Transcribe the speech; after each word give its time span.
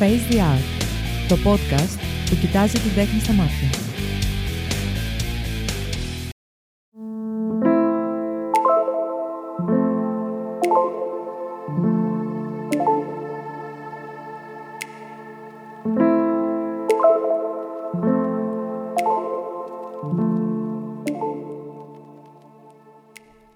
Face 0.00 0.32
the 0.32 0.38
Art, 0.38 0.82
το 1.28 1.36
podcast 1.44 1.98
που 2.30 2.36
κοιτάζει 2.40 2.78
την 2.78 2.94
τέχνη 2.94 3.20
στα 3.20 3.32
μάτια. 3.32 3.68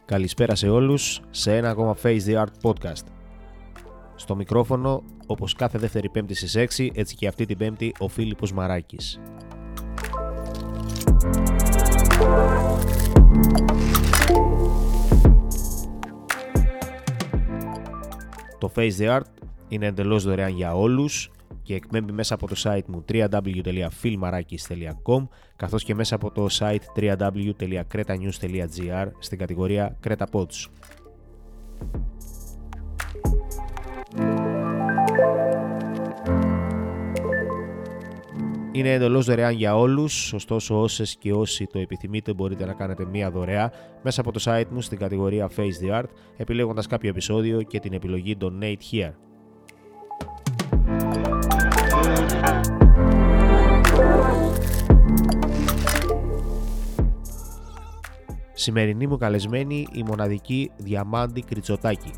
Καλησπέρα 0.05 0.55
σε 0.55 0.69
όλους 0.69 1.21
σε 1.31 1.57
ένα 1.57 1.71
ακόμα 1.71 1.97
Face 2.03 2.21
the 2.27 2.43
Art 2.43 2.71
podcast. 2.71 3.07
Στο 4.15 4.37
μικρόφωνο, 4.37 5.03
όπως 5.27 5.55
κάθε 5.55 5.79
δεύτερη 5.79 6.09
πέμπτη 6.09 6.35
στις 6.35 6.79
6, 6.79 6.89
έτσι 6.95 7.15
και 7.15 7.27
αυτή 7.27 7.47
την 7.47 7.59
πέμπτη, 7.59 7.93
ο 7.99 8.09
Φίλιππος 8.09 8.53
Μαράκης. 8.53 9.21
Το 18.59 18.73
Face 18.77 18.93
the 18.99 19.17
Art 19.17 19.21
είναι 19.69 19.87
εντελώς 19.87 20.25
δωρεάν 20.25 20.51
για 20.51 20.77
όλους 20.77 21.31
και 21.63 21.75
εκπέμπει 21.75 22.13
μέσα 22.13 22.35
από 22.35 22.47
το 22.47 22.55
site 22.59 22.85
μου 22.87 23.05
www.filmarakis.com 23.13 25.29
καθώς 25.57 25.85
και 25.85 25.95
μέσα 25.95 26.15
από 26.15 26.31
το 26.31 26.47
site 26.51 26.83
www.cretanews.gr 26.97 29.07
στην 29.19 29.39
κατηγορία 29.39 29.97
Creta 30.05 30.27
Pods. 30.33 30.69
Είναι 38.77 38.93
εντελώς 38.93 39.27
δωρεάν 39.27 39.53
για 39.53 39.77
όλους, 39.77 40.33
ωστόσο 40.33 40.81
όσες 40.81 41.17
και 41.17 41.33
όσοι 41.33 41.67
το 41.67 41.79
επιθυμείτε 41.79 42.33
μπορείτε 42.33 42.65
να 42.65 42.73
κάνετε 42.73 43.05
μία 43.05 43.31
δωρεά 43.31 43.73
μέσα 44.03 44.21
από 44.21 44.33
το 44.33 44.41
site 44.45 44.69
μου 44.71 44.81
στην 44.81 44.99
κατηγορία 44.99 45.51
Face 45.57 45.87
the 45.87 46.01
Art, 46.01 46.09
επιλέγοντας 46.37 46.87
κάποιο 46.87 47.09
επεισόδιο 47.09 47.63
και 47.63 47.81
την 47.81 47.93
επιλογή 47.93 48.37
Donate 48.41 48.77
Here. 48.93 49.13
Σημερινή 58.53 59.07
μου 59.07 59.17
καλεσμένη 59.17 59.87
η 59.93 60.03
μοναδική 60.03 60.71
Διαμάντη 60.77 61.41
Κριτσοτάκη. 61.41 62.11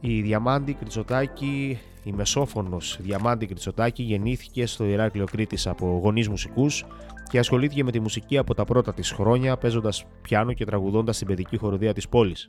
Η 0.00 0.20
Διαμάντη 0.20 0.74
Κριτσοτάκη, 0.74 1.78
η 2.04 2.12
μεσόφωνος 2.12 2.98
Διαμάντη 3.00 3.46
Κριτσοτάκη 3.46 4.02
γεννήθηκε 4.02 4.66
στο 4.66 4.84
Ηράκλειο 4.84 5.24
Κρήτης 5.24 5.66
από 5.66 6.00
γονείς 6.02 6.28
μουσικούς 6.28 6.84
και 7.30 7.38
ασχολήθηκε 7.38 7.84
με 7.84 7.90
τη 7.90 8.00
μουσική 8.00 8.38
από 8.38 8.54
τα 8.54 8.64
πρώτα 8.64 8.94
της 8.94 9.10
χρόνια 9.10 9.56
παίζοντας 9.56 10.04
πιάνο 10.22 10.52
και 10.52 10.64
τραγουδώντας 10.64 11.14
στην 11.14 11.26
παιδική 11.26 11.56
χοροδία 11.56 11.94
της 11.94 12.08
πόλης. 12.08 12.48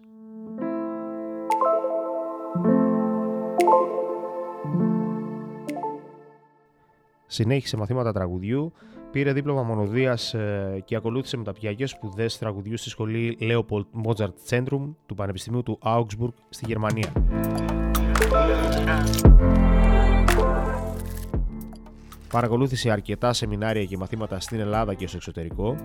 Συνέχισε 7.28 7.78
μαθήματα 7.78 8.12
τραγουδιού, 8.12 8.74
πήρε 9.12 9.34
δίπλωμα 9.34 9.64
μονοδίας 9.64 10.34
ε, 10.34 10.82
και 10.86 10.96
ακολούθησε 10.96 11.38
μεταπτυχιακές 11.38 11.90
σπουδές 11.90 12.38
τραγουδιού 12.38 12.78
στη 12.78 12.90
σχολή 12.90 13.38
Leopold 13.42 13.86
Mozart 14.06 14.34
Zentrum 14.50 14.94
του 15.06 15.16
Πανεπιστημίου 15.16 15.64
του 15.64 15.80
Augsburg 15.84 16.34
στη 16.50 16.66
Γερμανία. 16.68 17.12
Παρακολούθησε 22.32 22.92
αρκετά 22.92 23.34
σεμινάρια 23.34 23.86
και 23.86 23.98
μαθήματα 23.98 24.40
στην 24.40 24.60
Ελλάδα 24.60 24.94
και 24.94 25.08
στο 25.08 25.18
εξωτερικό. 25.18 25.76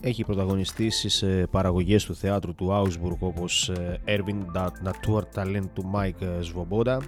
Έχει 0.00 0.24
πρωταγωνιστήσει 0.24 1.08
σε 1.08 1.46
παραγωγές 1.46 2.04
του 2.04 2.14
θεάτρου 2.14 2.54
του 2.54 2.68
Augsburg 2.70 3.18
όπως 3.18 3.72
Erwin 4.06 4.56
dat 4.56 4.88
Naturtalent 4.88 5.66
του 5.72 5.90
Mike 5.94 6.24
Svoboda, 6.24 6.98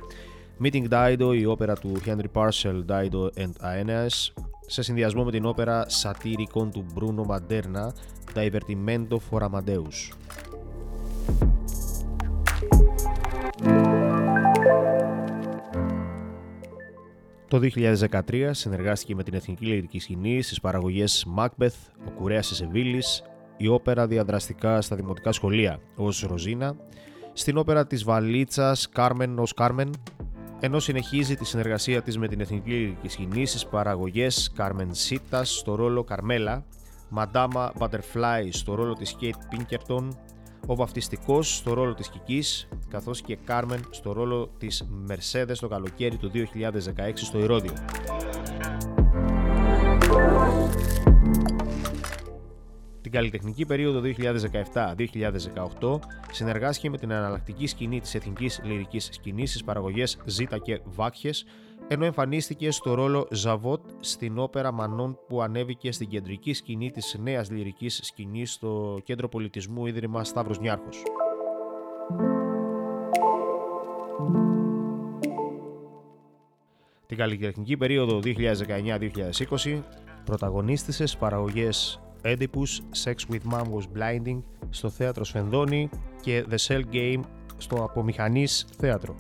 Meeting 0.63 0.89
Dido, 0.89 1.35
η 1.37 1.45
όπερα 1.47 1.75
του 1.75 1.93
Henry 2.07 2.27
Parcel 2.33 2.85
Dido 2.89 3.29
and 3.37 3.53
Aeneas, 3.61 4.43
σε 4.67 4.83
συνδυασμό 4.83 5.25
με 5.25 5.31
την 5.31 5.45
όπερα 5.45 5.87
Satyricon 6.03 6.69
του 6.73 6.87
Bruno 6.95 7.27
Maderna, 7.27 7.89
Divertimento 8.35 9.17
for 9.31 9.41
Amadeus. 9.41 10.15
Το 17.49 17.61
2013 18.31 18.51
συνεργάστηκε 18.51 19.15
με 19.15 19.23
την 19.23 19.35
Εθνική 19.35 19.65
Λυρική 19.65 19.99
Σκηνή 19.99 20.43
στις 20.43 20.61
παραγωγές 20.61 21.27
Macbeth, 21.37 21.91
ο 22.07 22.11
Κουρέας 22.11 22.49
της 22.49 22.57
Σεβίλης, 22.57 23.23
η 23.57 23.69
όπερα 23.69 24.07
διαδραστικά 24.07 24.81
στα 24.81 24.97
δημοτικά 24.97 25.33
σχολεία 25.33 25.81
ως 25.97 26.23
Ροζίνα, 26.29 26.77
στην 27.33 27.57
όπερα 27.57 27.87
της 27.87 28.05
Βαλίτσας 28.05 28.89
Κάρμεν 28.89 29.39
ως 29.39 29.55
Κάρμεν, 29.55 29.91
ενώ 30.65 30.81
συνεχίζει 30.81 31.37
τη 31.37 31.45
συνεργασία 31.45 32.03
της 32.03 32.19
με 32.19 32.29
την 32.29 32.41
Εθνική 32.41 32.71
Λυρική 32.71 33.09
Σκηνή 33.09 33.47
στις 33.47 33.67
παραγωγές 33.67 34.51
Κάρμεν 34.55 34.95
Σίτας 34.95 35.57
στο 35.59 35.75
ρόλο 35.75 36.05
Καρμέλα, 36.05 36.65
Μαντάμα 37.09 37.73
Butterfly 37.79 38.49
στο 38.51 38.75
ρόλο 38.75 38.93
της 38.93 39.17
Kate 39.21 39.27
Pinkerton, 39.27 40.09
ο 40.67 40.75
βαφτιστικός 40.75 41.57
στο 41.57 41.73
ρόλο 41.75 41.95
της 41.95 42.09
Κικής, 42.09 42.69
καθώς 42.89 43.21
και 43.21 43.37
Κάρμεν 43.45 43.85
στο 43.91 44.13
ρόλο 44.13 44.51
της 44.59 44.89
Mercedes 45.09 45.57
το 45.61 45.69
καλοκαίρι 45.69 46.17
του 46.17 46.31
2016 46.31 47.25
στο 47.25 47.39
Ηρώδιο. 47.39 47.73
Την 53.15 53.23
καλλιτεχνική 53.23 53.67
περίοδο 53.67 54.01
2017-2018 55.81 55.99
συνεργάστηκε 56.31 56.91
με 56.91 56.99
την 56.99 57.11
εναλλακτική 57.11 57.67
σκηνή 57.67 58.01
της 58.01 58.15
Εθνικής 58.15 58.61
Λυρικής 58.65 59.09
Σκηνής 59.13 59.51
στις 59.51 59.65
παραγωγές 59.65 60.19
Ζήτα 60.25 60.59
και 60.59 60.81
Βάκχες, 60.85 61.45
ενώ 61.89 62.05
εμφανίστηκε 62.05 62.71
στο 62.71 62.95
ρόλο 62.95 63.29
Ζαβότ 63.31 63.81
στην 64.01 64.39
όπερα 64.39 64.73
Μανών 64.73 65.19
που 65.29 65.43
ανέβηκε 65.43 65.93
στην 65.93 66.09
κεντρική 66.09 66.53
σκηνή 66.53 66.91
της 66.91 67.17
νέας 67.23 67.51
λυρικής 67.51 68.01
σκηνής 68.03 68.53
στο 68.53 69.01
Κέντρο 69.05 69.29
Πολιτισμού 69.29 69.87
Ίδρυμα 69.87 70.25
Σταύρος 70.25 70.59
Νιάρχος. 70.59 71.03
Την 77.07 77.17
καλλιτεχνική 77.17 77.77
περίοδο 77.77 78.21
2019-2020 78.25 79.83
πρωταγωνίστησες 80.25 81.09
στις 81.11 81.21
παραγωγές 81.21 81.99
Oedipus, 82.25 82.81
Sex 83.05 83.15
with 83.31 83.53
Mom 83.53 83.63
Was 83.63 83.87
Blinding 83.99 84.43
στο 84.71 84.91
θέατρο 84.91 85.25
Σφενδόνη 85.25 85.89
και 86.21 86.45
The 86.51 86.57
Cell 86.67 86.83
Game 86.93 87.21
στο 87.57 87.85
Απομηχανής 87.85 88.67
Θέατρο. 88.79 89.17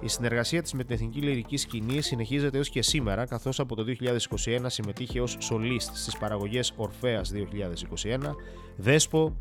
Η 0.00 0.08
συνεργασία 0.08 0.62
της 0.62 0.72
με 0.72 0.84
την 0.84 0.94
Εθνική 0.94 1.20
Λυρική 1.20 1.56
Σκηνή 1.56 2.00
συνεχίζεται 2.00 2.56
έως 2.56 2.68
και 2.68 2.82
σήμερα, 2.82 3.26
καθώς 3.26 3.60
από 3.60 3.74
το 3.74 3.84
2021 3.84 4.66
συμμετείχε 4.66 5.20
ως 5.20 5.36
σολίστ 5.40 5.96
στις 5.96 6.16
παραγωγές 6.16 6.72
Ορφέας 6.76 7.30
2021, 7.30 8.36
Δέσπο, 8.76 9.36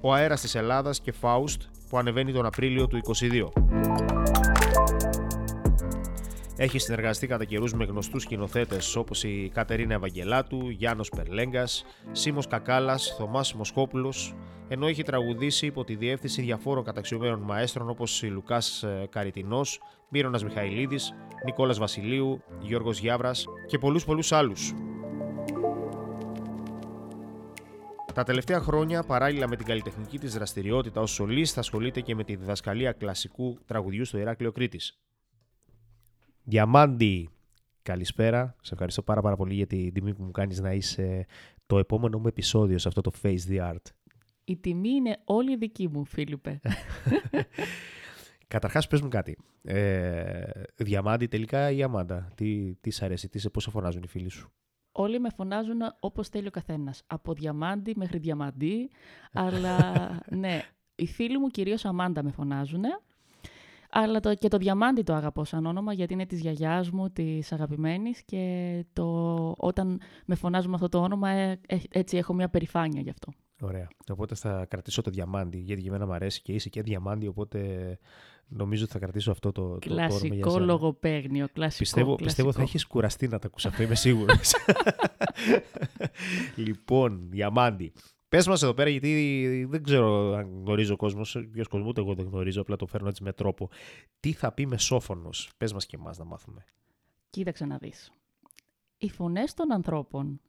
Ο 0.00 0.14
Αέρας 0.14 0.40
της 0.40 0.54
Ελλάδας 0.54 1.00
και 1.00 1.12
Φάουστ 1.12 1.62
που 1.88 1.98
ανεβαίνει 1.98 2.32
τον 2.32 2.46
Απρίλιο 2.46 2.86
του 2.86 2.96
2022. 2.96 4.19
Έχει 6.62 6.78
συνεργαστεί 6.78 7.26
κατά 7.26 7.44
καιρούς 7.44 7.72
με 7.72 7.84
γνωστούς 7.84 8.22
σκηνοθέτες 8.22 8.96
όπως 8.96 9.24
η 9.24 9.50
Κατερίνα 9.54 9.94
Ευαγγελάτου, 9.94 10.68
Γιάννος 10.68 11.08
Περλέγκας, 11.08 11.84
Σίμω 12.12 12.42
Κακάλας, 12.48 13.14
Θωμάς 13.18 13.54
Μοσχόπουλο, 13.54 14.14
ενώ 14.68 14.86
έχει 14.86 15.02
τραγουδήσει 15.02 15.66
υπό 15.66 15.84
τη 15.84 15.94
διεύθυνση 15.94 16.42
διαφόρων 16.42 16.84
καταξιωμένων 16.84 17.40
μαέστρων 17.40 17.88
όπως 17.90 18.22
η 18.22 18.26
Λουκάς 18.26 18.84
Καριτινός, 19.10 19.80
Μύρονα 20.08 20.40
Μιχαηλίδης, 20.44 21.14
Νικόλας 21.44 21.78
Βασιλείου, 21.78 22.42
Γιώργος 22.60 22.98
Γιάβρας 22.98 23.46
και 23.66 23.78
πολλούς 23.78 24.04
πολλούς 24.04 24.32
άλλους. 24.32 24.74
Τα 28.14 28.22
τελευταία 28.22 28.60
χρόνια, 28.60 29.02
παράλληλα 29.02 29.48
με 29.48 29.56
την 29.56 29.66
καλλιτεχνική 29.66 30.18
της 30.18 30.34
δραστηριότητα 30.34 31.00
ως 31.00 31.10
σολίστ, 31.10 31.58
ασχολείται 31.58 32.00
και 32.00 32.14
με 32.14 32.24
τη 32.24 32.36
διδασκαλία 32.36 32.92
κλασικού 32.92 33.58
τραγουδιού 33.66 34.04
στο 34.04 34.18
Ηράκλειο 34.18 34.52
Κρήτης. 34.52 34.98
Διαμάντη, 36.50 37.28
καλησπέρα. 37.82 38.56
Σε 38.62 38.72
ευχαριστώ 38.72 39.02
πάρα 39.02 39.20
πάρα 39.20 39.36
πολύ 39.36 39.54
για 39.54 39.66
την 39.66 39.92
τιμή 39.92 40.14
που 40.14 40.22
μου 40.22 40.30
κάνεις 40.30 40.60
να 40.60 40.72
είσαι 40.72 41.26
το 41.66 41.78
επόμενο 41.78 42.18
μου 42.18 42.26
επεισόδιο 42.26 42.78
σε 42.78 42.88
αυτό 42.88 43.00
το 43.00 43.10
Face 43.22 43.38
the 43.48 43.70
Art. 43.70 43.82
Η 44.44 44.56
τιμή 44.56 44.88
είναι 44.88 45.18
όλη 45.24 45.56
δική 45.56 45.88
μου, 45.88 46.04
Φίλιππε. 46.04 46.60
Καταρχάς 48.48 48.86
πες 48.86 49.00
μου 49.00 49.08
κάτι. 49.08 49.38
Ε, 49.62 50.42
διαμάντη 50.76 51.26
τελικά 51.26 51.70
ή 51.70 51.82
Αμάντα; 51.82 52.32
Τι, 52.34 52.74
τι 52.74 52.90
σ' 52.90 53.02
αρέσει, 53.02 53.28
τι 53.28 53.38
σε 53.38 53.50
πόσο 53.50 53.70
φωνάζουν 53.70 54.02
οι 54.02 54.08
φίλοι 54.08 54.28
σου; 54.28 54.52
όλοι 54.92 55.20
με 55.20 55.28
φωνάζουν 55.36 55.80
όπως 56.00 56.28
θέλει 56.28 56.46
ο 56.46 56.50
καθένας. 56.50 57.02
Από 57.06 57.32
διαμάντι 57.32 57.92
μέχρι 57.96 58.18
διαμαντή, 58.18 58.90
αλλά 59.32 59.94
ναι, 60.42 60.62
οι 60.94 61.06
φίλοι 61.06 61.38
μου 61.38 61.46
κυρίως 61.46 61.84
Αμάντα 61.84 62.22
με 62.22 62.30
φωνάζουν. 62.30 62.82
Αλλά 63.90 64.20
το, 64.20 64.34
και 64.34 64.48
το 64.48 64.56
διαμάντι 64.56 65.02
το 65.02 65.14
αγαπώ 65.14 65.44
σαν 65.44 65.66
όνομα 65.66 65.92
γιατί 65.92 66.12
είναι 66.12 66.26
της 66.26 66.40
γιαγιάς 66.40 66.90
μου, 66.90 67.10
της 67.10 67.52
αγαπημένης 67.52 68.22
και 68.24 68.84
το, 68.92 69.06
όταν 69.58 70.00
με 70.26 70.34
φωνάζουν 70.34 70.70
με 70.70 70.74
αυτό 70.74 70.88
το 70.88 70.98
όνομα 70.98 71.28
ε, 71.28 71.60
ε, 71.66 71.78
έτσι 71.90 72.16
έχω 72.16 72.34
μια 72.34 72.48
περηφάνεια 72.48 73.00
γι' 73.00 73.10
αυτό. 73.10 73.32
Ωραία. 73.60 73.88
Οπότε 74.10 74.34
θα 74.34 74.66
κρατήσω 74.68 75.02
το 75.02 75.10
διαμάντι 75.10 75.58
γιατί 75.58 75.80
για 75.80 75.90
μένα 75.90 76.06
μου 76.06 76.12
αρέσει 76.12 76.42
και 76.42 76.52
είσαι 76.52 76.68
και 76.68 76.82
διαμάντι 76.82 77.26
οπότε 77.26 77.98
νομίζω 78.48 78.82
ότι 78.84 78.92
θα 78.92 78.98
κρατήσω 78.98 79.30
αυτό 79.30 79.52
το, 79.52 79.68
το, 79.68 79.78
κλασικό 79.78 80.50
το 80.50 80.60
λογοπαίγνιο, 80.64 81.48
κλασικό. 81.52 81.82
Πιστεύω, 81.82 82.06
κλασικό. 82.06 82.24
πιστεύω 82.24 82.52
θα 82.52 82.62
έχεις 82.62 82.86
κουραστεί 82.86 83.28
να 83.28 83.38
τα 83.38 83.46
ακούσει 83.46 83.68
αυτό, 83.68 83.82
είμαι 83.82 83.94
σίγουρος. 83.94 84.52
λοιπόν, 86.66 87.26
διαμάντι. 87.30 87.92
Πες 88.30 88.46
μας 88.46 88.62
εδώ 88.62 88.74
πέρα, 88.74 88.90
γιατί 88.90 89.64
δεν 89.68 89.82
ξέρω 89.82 90.34
αν 90.34 90.62
γνωρίζει 90.64 90.92
ο 90.92 90.96
κόσμος, 90.96 91.38
ποιο 91.52 91.64
κόσμο 91.70 91.88
ούτε 91.88 92.00
εγώ 92.00 92.14
δεν 92.14 92.26
γνωρίζω, 92.26 92.60
απλά 92.60 92.76
το 92.76 92.86
φέρνω 92.86 93.08
έτσι 93.08 93.22
με 93.22 93.32
τρόπο. 93.32 93.68
Τι 94.20 94.32
θα 94.32 94.52
πει 94.52 94.66
μεσόφωνος, 94.66 95.50
πες 95.56 95.72
μας 95.72 95.86
και 95.86 95.96
εμάς 95.96 96.18
να 96.18 96.24
μάθουμε. 96.24 96.64
Κοίταξε 97.30 97.64
να 97.64 97.78
δεις. 97.78 98.12
Οι 98.98 99.10
φωνές 99.10 99.54
των 99.54 99.72
ανθρώπων 99.72 100.40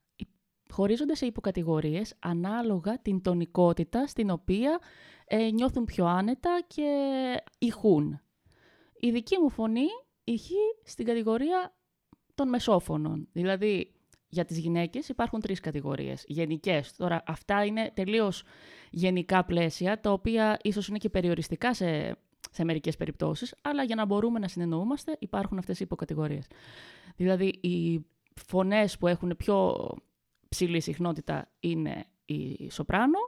χωρίζονται 0.70 1.16
σε 1.16 1.26
υποκατηγορίες 1.26 2.16
ανάλογα 2.20 3.02
την 3.02 3.22
τονικότητα 3.22 4.08
στην 4.08 4.30
οποία 4.30 4.80
ε, 5.26 5.50
νιώθουν 5.52 5.86
πιο 5.86 6.06
άνετα 6.06 6.62
και 6.68 6.92
ηχούν. 7.58 8.22
Η 9.00 9.12
δική 9.12 9.40
μου 9.40 9.50
φωνή 9.50 9.88
ηχεί 10.24 10.76
στην 10.84 11.06
κατηγορία 11.06 11.76
των 12.36 12.50
μεσόφωνων. 12.50 13.28
Δηλαδή, 13.32 13.94
για 14.32 14.46
τις 14.46 14.58
γυναίκες 14.58 15.10
υπάρχουν 15.10 15.40
τρεις 15.40 15.60
κατηγορίες 15.60 16.24
γενικές. 16.28 16.96
Τώρα 16.96 17.24
αυτά 17.26 17.66
είναι 17.66 17.92
τελείως 17.94 18.44
γενικά 18.90 19.46
πλαίσια, 19.46 20.00
τα 20.00 20.12
οποία 20.12 20.60
ίσως 20.64 20.88
είναι 20.88 20.98
και 20.98 21.10
περιοριστικά 21.10 21.74
σε, 21.74 22.18
σε 22.52 22.64
μερικές 22.64 22.98
περιπτώσεις, 22.98 23.56
αλλά 23.62 23.84
για 23.84 23.96
να 23.96 24.06
μπορούμε 24.06 24.40
να 24.40 24.48
συνεννοούμαστε 24.48 25.16
υπάρχουν 25.20 25.58
αυτές 25.58 25.80
οι 25.80 25.84
υποκατηγορίες. 25.84 26.48
Δηλαδή 27.16 27.46
οι 27.46 28.06
φωνές 28.48 28.98
που 28.98 29.08
έχουν 29.08 29.34
πιο 29.38 29.88
ψηλή 30.50 30.82
συχνότητα 30.82 31.52
είναι 31.60 32.06
η 32.26 32.70
σοπράνο, 32.70 33.20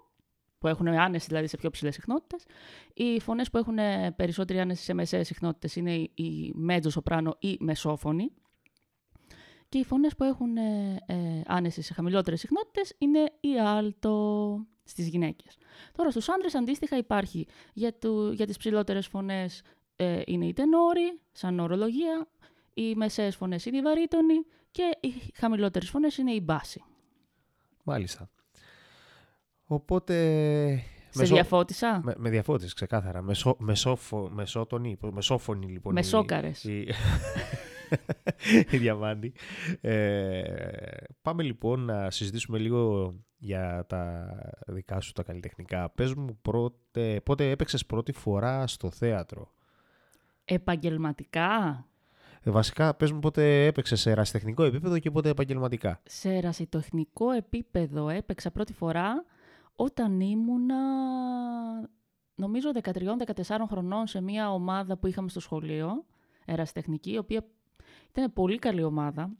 που 0.58 0.68
έχουν 0.68 0.88
άνεση 0.88 1.28
δηλαδή 1.28 1.48
σε 1.48 1.58
πιο 1.58 1.70
ψηλές 1.70 1.94
συχνότητες. 1.94 2.46
Οι 2.94 3.20
φωνές 3.20 3.50
που 3.50 3.58
έχουν 3.58 3.78
περισσότερη 4.16 4.60
άνεση 4.60 4.84
σε 4.84 4.94
μεσαίες 4.94 5.28
συχνότητες 5.28 5.76
είναι 5.76 5.94
η 6.14 6.52
μέτζο 6.54 6.90
σοπράνο 6.90 7.36
ή 7.40 7.58
μεσόφωνη. 7.60 8.32
Και 9.74 9.80
οι 9.80 9.84
φωνές 9.84 10.16
που 10.16 10.24
έχουν 10.24 10.58
ε, 10.58 10.96
ε, 11.06 11.42
άνεση 11.48 11.81
σε 11.81 11.94
χαμηλότερες 11.94 12.40
συχνότητες 12.40 12.96
είναι 12.98 13.20
η 13.40 13.60
άλτο 13.60 14.66
στις 14.84 15.08
γυναίκες. 15.08 15.58
Τώρα 15.92 16.12
στους 16.12 16.30
άντρες 16.30 16.56
αντίστοιχα 16.56 16.98
υπάρχει 16.98 17.48
για, 17.74 17.94
του, 17.94 18.31
για 18.31 18.46
τις 18.46 18.58
ψηλότερες 18.58 19.08
φωνές 19.08 19.62
ε, 19.96 20.22
είναι 20.25 20.46
η 20.46 20.54
τενόρη, 20.54 21.20
σαν 21.31 21.60
ορολογία, 21.60 22.28
οι 22.74 22.96
μεσαίες 22.96 23.36
φωνές 23.36 23.66
είναι 23.66 23.78
η 23.78 23.81
βαρύτονη 23.81 24.46
και 24.72 24.98
οι 25.00 25.14
χαμηλότερες 25.36 25.90
φωνές 25.90 26.18
είναι 26.18 26.31
η 26.31 26.42
μπάση. 26.44 26.84
Μάλιστα. 27.84 28.30
Οπότε... 29.66 30.16
Σε 31.10 31.20
μεσο... 31.20 31.34
διαφώτισα; 31.34 32.02
Με, 32.04 32.14
με 32.18 32.30
διαφώτισες 32.30 32.74
ξεκάθαρα. 32.74 33.22
Μεσο, 33.22 33.56
μεσόφο, 33.60 34.30
μεσότονη, 34.31 34.98
μεσόφωνη 35.12 35.68
λοιπόν. 35.68 35.94
Μεσόκαρες. 35.94 36.64
Η... 36.64 36.88
η 38.72 38.78
διαμάντη. 38.78 39.34
Ε, 39.81 40.44
πάμε 41.22 41.44
λοιπόν 41.44 41.86
να 41.86 42.12
συζητήσουμε 42.12 42.57
λίγο 42.57 43.13
για 43.38 43.86
τα 43.88 44.34
δικά 44.68 45.00
σου 45.00 45.12
τα 45.12 45.24
καλλιτεχνικά. 45.24 45.90
Πες 45.90 46.13
μου 46.13 46.38
πρώτε, 46.42 47.22
πότε 47.24 47.50
έπαιξες 47.50 47.86
πρώτη 47.86 48.12
φορά 48.12 48.68
στο 48.68 48.92
θέατρο; 48.92 49.51
Επαγγελματικά. 50.45 51.86
Ε, 52.45 52.51
βασικά, 52.51 52.94
πες 52.95 53.12
μου 53.12 53.19
πότε 53.19 53.66
έπαιξες 53.66 54.01
σε 54.01 54.12
ερασιτεχνικό 54.12 54.63
επίπεδο 54.63 55.00
και 55.00 55.12
πότε 55.12 55.30
επαγγελματικά. 55.30 56.01
Σε 56.04 56.34
ερασιτεχνικό 56.34 57.31
επίπεδο 57.31 58.10
έπαιξα 58.10 58.51
πρώτη 58.51 58.74
φορά 58.74 59.25
όταν 59.75 60.19
ήμουνα, 60.19 60.75
νομίζω 62.36 62.72
13-14 62.81 63.66
χρονών 63.69 64.07
σε 64.07 64.22
μια 64.22 64.51
ομάδα 64.54 64.98
που 64.98 65.07
είχαμε 65.07 65.30
στο 65.30 65.39
σχολείο, 65.39 66.06
ερασιτεχνική, 66.46 67.12
η 67.12 67.18
οποία 67.18 67.46
ήταν 68.15 68.33
πολύ 68.33 68.57
καλή 68.60 68.83
ομάδα. 68.83 69.31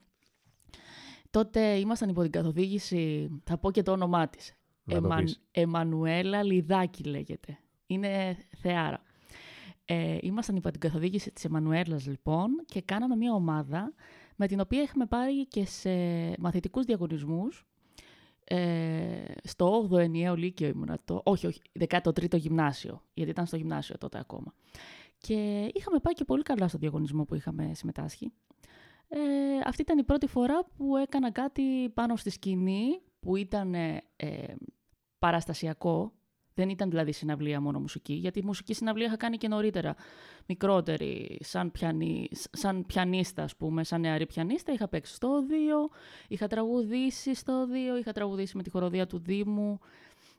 Τότε 1.30 1.60
ήμασταν 1.76 2.10
υπό 2.10 2.22
την 2.22 2.32
καθοδήγηση, 2.32 3.30
θα 3.44 3.58
πω 3.58 3.72
και 3.72 3.82
το 3.82 3.92
όνομά 3.92 4.28
της. 4.28 4.54
Εμαν, 4.86 5.36
Εμμανουέλα 5.52 6.44
Λιδάκη 6.44 7.04
λέγεται. 7.04 7.58
Είναι 7.86 8.38
θεάρα. 8.62 9.02
Ε, 9.86 10.18
ήμασταν 10.22 10.56
υπό 10.56 10.72
την 10.72 10.80
καθοδήγηση 10.80 11.32
της 11.32 11.46
Εμμανουέλας 11.46 12.08
λοιπόν 12.08 12.50
και 12.66 12.82
κάναμε 12.82 13.16
μια 13.16 13.34
ομάδα 13.34 13.94
με 14.36 14.48
την 14.48 14.60
οποία 14.60 14.82
είχαμε 14.82 15.06
πάρει 15.06 15.48
και 15.48 15.66
σε 15.66 15.90
μαθητικούς 16.40 16.86
διαγωνισμούς 16.86 17.66
ε, 18.44 19.24
στο 19.44 19.88
8ο 19.92 19.98
ενιαίο 19.98 20.36
λύκειο 20.36 20.68
ήμουνα 20.68 20.98
το, 21.06 21.22
όχι, 21.26 21.48
όχι, 21.48 21.62
13ο 21.90 22.38
γυμνάσιο, 22.38 23.04
γιατί 23.14 23.32
ήταν 23.32 23.46
στο 23.46 23.58
γυμνάσιο 23.58 23.98
τότε 23.98 24.20
ακόμα. 24.20 24.54
Και 25.18 25.70
είχαμε 25.74 26.00
πάει 26.00 26.14
και 26.14 26.24
πολύ 26.24 26.44
καλά 26.44 26.68
στο 26.68 26.78
διαγωνισμό 26.78 27.24
που 27.24 27.36
είχαμε 27.36 27.72
συμμετάσχει. 27.74 28.32
Ε, 29.16 29.20
αυτή 29.66 29.82
ήταν 29.82 29.98
η 29.98 30.04
πρώτη 30.04 30.28
φορά 30.28 30.66
που 30.78 30.98
έκανα 30.98 31.32
κάτι 31.32 31.90
πάνω 31.90 32.16
στη 32.16 32.30
σκηνή, 32.30 33.02
που 33.20 33.36
ήταν 33.36 33.74
ε, 33.74 34.02
παραστασιακό, 35.20 36.14
δεν 36.54 36.70
ήταν 36.70 36.90
δηλαδή 36.90 37.12
συναυλία 37.12 37.62
μόνο 37.62 37.80
μουσική, 37.80 38.14
γιατί 38.14 38.46
μουσική 38.46 38.74
συναυλία 38.74 39.06
είχα 39.06 39.18
κάνει 39.18 39.38
και 39.38 39.48
νωρίτερα, 39.48 39.96
μικρότερη, 40.46 41.38
σαν, 41.44 41.72
πιανί, 41.72 42.30
σαν 42.52 42.86
πιανίστα, 42.86 43.44
ας 43.44 43.56
πούμε, 43.56 43.84
σαν 43.84 44.02
νεαρή 44.02 44.26
πιανίστα. 44.26 44.72
Είχα 44.72 44.88
παίξει 44.88 45.14
στο 45.14 45.28
οδείο, 45.28 45.90
είχα 46.28 46.48
τραγουδήσει 46.48 47.36
στο 47.36 47.62
οδείο, 47.62 47.98
είχα 47.98 48.12
τραγουδήσει 48.12 48.58
με 48.58 48.64
τη 48.64 48.70
χοροδία 48.70 49.08
του 49.08 49.20
Δήμου 49.20 49.80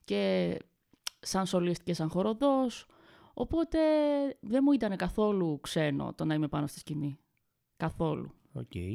και 0.04 0.56
σαν 1.20 1.46
σολίστ 1.46 1.82
και 1.82 1.94
σαν 1.94 2.08
χοροδός. 2.08 2.86
Οπότε 3.34 3.78
δεν 4.40 4.60
μου 4.64 4.72
ήταν 4.72 4.96
καθόλου 4.96 5.58
ξένο 5.60 6.12
το 6.14 6.24
να 6.24 6.34
είμαι 6.34 6.48
πάνω 6.48 6.66
στη 6.66 6.78
σκηνή. 6.78 7.18
Καθόλου. 7.76 8.34
Okay. 8.54 8.94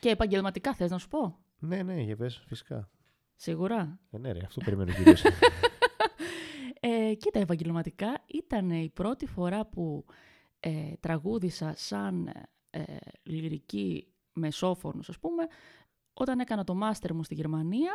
Και 0.00 0.08
επαγγελματικά 0.08 0.74
θες 0.74 0.90
να 0.90 0.98
σου 0.98 1.08
πω; 1.08 1.38
Ναι, 1.58 1.82
ναι, 1.82 2.00
για 2.00 2.16
πες, 2.16 2.42
φυσικά. 2.46 2.90
Σίγουρα. 3.36 3.98
Ε, 4.10 4.18
ναι, 4.18 4.32
ρε, 4.32 4.40
αυτό 4.44 4.60
περιμένω 4.64 4.92
κυρίως. 4.92 5.22
ε, 6.80 7.14
κοίτα, 7.14 7.38
επαγγελματικά 7.38 8.24
ήταν 8.26 8.70
η 8.70 8.90
πρώτη 8.94 9.26
φορά 9.26 9.66
που 9.66 10.04
ε, 10.60 10.92
τραγούδισα 11.00 11.74
σαν 11.76 12.32
ε, 12.70 12.82
λυρική 13.22 14.06
μεσόφωνος, 14.32 15.08
ας 15.08 15.18
πούμε, 15.18 15.46
όταν 16.14 16.38
έκανα 16.38 16.64
το 16.64 16.74
μάστερ 16.74 17.14
μου 17.14 17.24
στη 17.24 17.34
Γερμανία, 17.34 17.92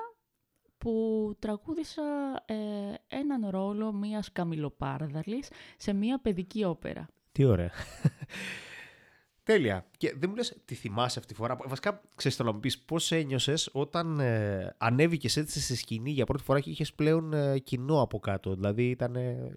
που 0.77 1.33
τραγούδισα 1.39 2.03
ε, 2.45 2.55
έναν 3.07 3.49
ρόλο 3.49 3.93
μιας 3.93 4.31
καμιλοπάρδαλης 4.31 5.49
σε 5.77 5.93
μια 5.93 6.19
παιδική 6.19 6.63
όπερα. 6.63 7.07
Τι 7.31 7.45
ωραία. 7.45 7.71
Τέλεια. 9.47 9.85
Και 9.97 10.13
δεν 10.17 10.29
μου 10.29 10.35
λες 10.35 10.57
τι 10.65 10.75
θυμάσαι 10.75 11.19
αυτή 11.19 11.33
τη 11.33 11.39
φορά; 11.39 11.57
Βασικά, 11.65 12.01
ξέρεις, 12.15 12.37
θέλω 12.37 12.49
να 12.49 12.53
μου 12.55 12.61
πεις 12.61 12.79
πώς 12.79 13.11
ένιωσες 13.11 13.69
όταν 13.73 14.19
ε, 14.19 14.75
ανέβηκες 14.77 15.37
έτσι 15.37 15.61
στη 15.61 15.75
σκηνή 15.75 16.11
για 16.11 16.25
πρώτη 16.25 16.43
φορά 16.43 16.59
και 16.59 16.69
είχες 16.69 16.93
πλέον 16.93 17.33
ε, 17.33 17.59
κοινό 17.59 18.01
από 18.01 18.19
κάτω; 18.19 18.53
Δηλαδή 18.53 18.89
ήταν 18.89 19.15
ε, 19.15 19.51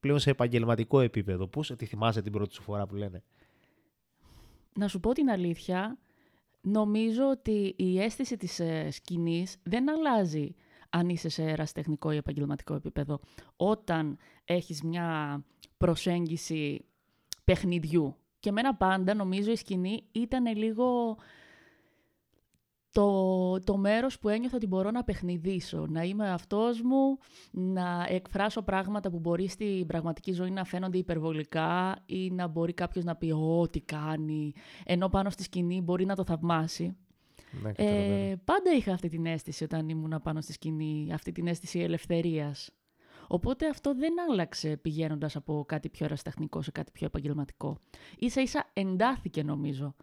πλέον 0.00 0.18
σε 0.18 0.30
επαγγελματικό 0.30 1.00
επίπεδο. 1.00 1.46
Πώς 1.46 1.72
τη 1.76 1.86
θυμάσαι 1.86 2.22
την 2.22 2.32
πρώτη 2.32 2.54
σου 2.54 2.62
φορά 2.62 2.86
που 2.86 2.94
λένε; 2.94 3.22
Να 4.78 4.88
σου 4.88 5.00
πω 5.00 5.12
την 5.12 5.30
αλήθεια, 5.30 5.98
νομίζω 6.60 7.28
ότι 7.30 7.74
η 7.76 8.00
αίσθηση 8.00 8.36
της 8.36 8.60
ε, 8.60 8.90
σκηνής 8.90 9.56
δεν 9.62 9.90
αλλάζει 9.90 10.54
αν 10.90 11.08
είσαι 11.08 11.28
σε 11.28 11.42
ερασιτεχνικό 11.42 12.12
ή 12.12 12.16
επαγγελματικό 12.16 12.74
επίπεδο. 12.74 13.20
Όταν 13.56 14.18
έχεις 14.44 14.82
μια 14.82 15.40
προσέγγιση 15.76 16.84
παιχνιδιού 17.44 18.14
και 18.40 18.48
εμένα 18.48 18.74
πάντα 18.74 19.14
νομίζω 19.14 19.50
η 19.50 19.56
σκηνή 19.56 20.02
ήταν 20.12 20.56
λίγο 20.56 21.16
το, 22.92 23.60
το 23.60 23.76
μέρος 23.76 24.18
που 24.18 24.28
ένιωθα 24.28 24.56
ότι 24.56 24.66
μπορώ 24.66 24.90
να 24.90 25.04
παιχνιδήσω, 25.04 25.86
να 25.88 26.02
είμαι 26.02 26.30
αυτός 26.30 26.82
μου, 26.82 27.18
να 27.50 28.06
εκφράσω 28.08 28.62
πράγματα 28.62 29.10
που 29.10 29.18
μπορεί 29.18 29.48
στην 29.48 29.86
πραγματική 29.86 30.32
ζωή 30.32 30.50
να 30.50 30.64
φαίνονται 30.64 30.98
υπερβολικά 30.98 31.96
ή 32.06 32.30
να 32.30 32.46
μπορεί 32.46 32.72
κάποιος 32.72 33.04
να 33.04 33.16
πει 33.16 33.30
ό,τι 33.30 33.80
κάνει», 33.80 34.52
ενώ 34.84 35.08
πάνω 35.08 35.30
στη 35.30 35.42
σκηνή 35.42 35.80
μπορεί 35.80 36.04
να 36.04 36.14
το 36.14 36.24
θαυμάσει. 36.24 36.96
Ναι, 37.62 37.70
ε, 37.76 38.34
πάντα 38.44 38.72
είχα 38.76 38.92
αυτή 38.92 39.08
την 39.08 39.26
αίσθηση 39.26 39.64
όταν 39.64 39.88
ήμουν 39.88 40.20
πάνω 40.22 40.40
στη 40.40 40.52
σκηνή, 40.52 41.08
αυτή 41.12 41.32
την 41.32 41.46
αίσθηση 41.46 41.78
ελευθερίας. 41.78 42.70
Οπότε 43.32 43.68
αυτό 43.68 43.94
δεν 43.94 44.12
άλλαξε 44.30 44.76
πηγαίνοντας 44.76 45.36
από 45.36 45.64
κάτι 45.68 45.88
πιο 45.88 46.04
ερασιτεχνικό 46.04 46.62
σε 46.62 46.70
κάτι 46.70 46.92
πιο 46.92 47.06
επαγγελματικό. 47.06 47.78
σα 48.26 48.40
ίσα 48.40 48.70
εντάθηκε 48.72 49.42
νομίζω. 49.42 49.94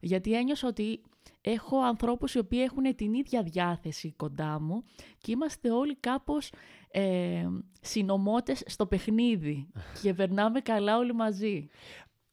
Γιατί 0.00 0.34
ένιωσα 0.36 0.68
ότι 0.68 1.00
έχω 1.40 1.78
ανθρώπους 1.78 2.34
οι 2.34 2.38
οποίοι 2.38 2.58
έχουν 2.62 2.94
την 2.94 3.14
ίδια 3.14 3.42
διάθεση 3.42 4.12
κοντά 4.16 4.60
μου 4.60 4.84
και 5.18 5.32
είμαστε 5.32 5.70
όλοι 5.70 5.96
κάπως 5.96 6.52
ε, 6.88 7.46
συνομότες 7.80 8.62
στο 8.66 8.86
παιχνίδι 8.86 9.68
και 10.02 10.14
περνάμε 10.14 10.60
καλά 10.60 10.98
όλοι 10.98 11.14
μαζί. 11.14 11.68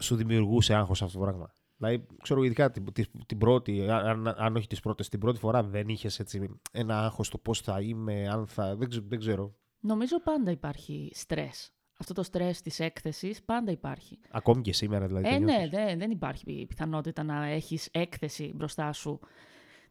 Σου 0.03 0.15
δημιουργούσε 0.15 0.73
άγχος 0.73 1.01
αυτό 1.01 1.17
το 1.17 1.23
πράγμα. 1.23 1.53
Δηλαδή, 1.77 2.05
ξέρω, 2.21 2.43
ειδικά 2.43 2.71
την, 2.71 2.85
την, 3.25 3.37
πρώτη, 3.37 3.89
αν, 3.89 4.27
αν 4.27 4.55
όχι 4.55 4.67
τις 4.67 4.79
πρώτες, 4.79 5.09
την 5.09 5.19
πρώτη 5.19 5.39
φορά 5.39 5.63
δεν 5.63 5.87
είχες 5.87 6.19
έτσι 6.19 6.59
ένα 6.71 7.03
άγχος 7.03 7.29
το 7.29 7.37
πώς 7.37 7.61
θα 7.61 7.81
είμαι, 7.81 8.27
αν 8.29 8.47
θα, 8.47 8.75
δεν, 8.75 8.89
δεν 9.07 9.19
ξέρω. 9.19 9.55
Νομίζω 9.81 10.19
πάντα 10.21 10.51
υπάρχει 10.51 11.11
στρες. 11.13 11.71
Αυτό 11.99 12.13
το 12.13 12.23
στρες 12.23 12.61
της 12.61 12.79
έκθεσης 12.79 13.43
πάντα 13.43 13.71
υπάρχει. 13.71 14.19
Ακόμη 14.29 14.61
και 14.61 14.73
σήμερα 14.73 15.07
δηλαδή. 15.07 15.27
Ε, 15.27 15.39
ναι, 15.39 15.67
δεν, 15.69 15.99
δεν 15.99 16.11
υπάρχει 16.11 16.65
πιθανότητα 16.67 17.23
να 17.23 17.45
έχεις 17.45 17.89
έκθεση 17.91 18.51
μπροστά 18.55 18.93
σου, 18.93 19.19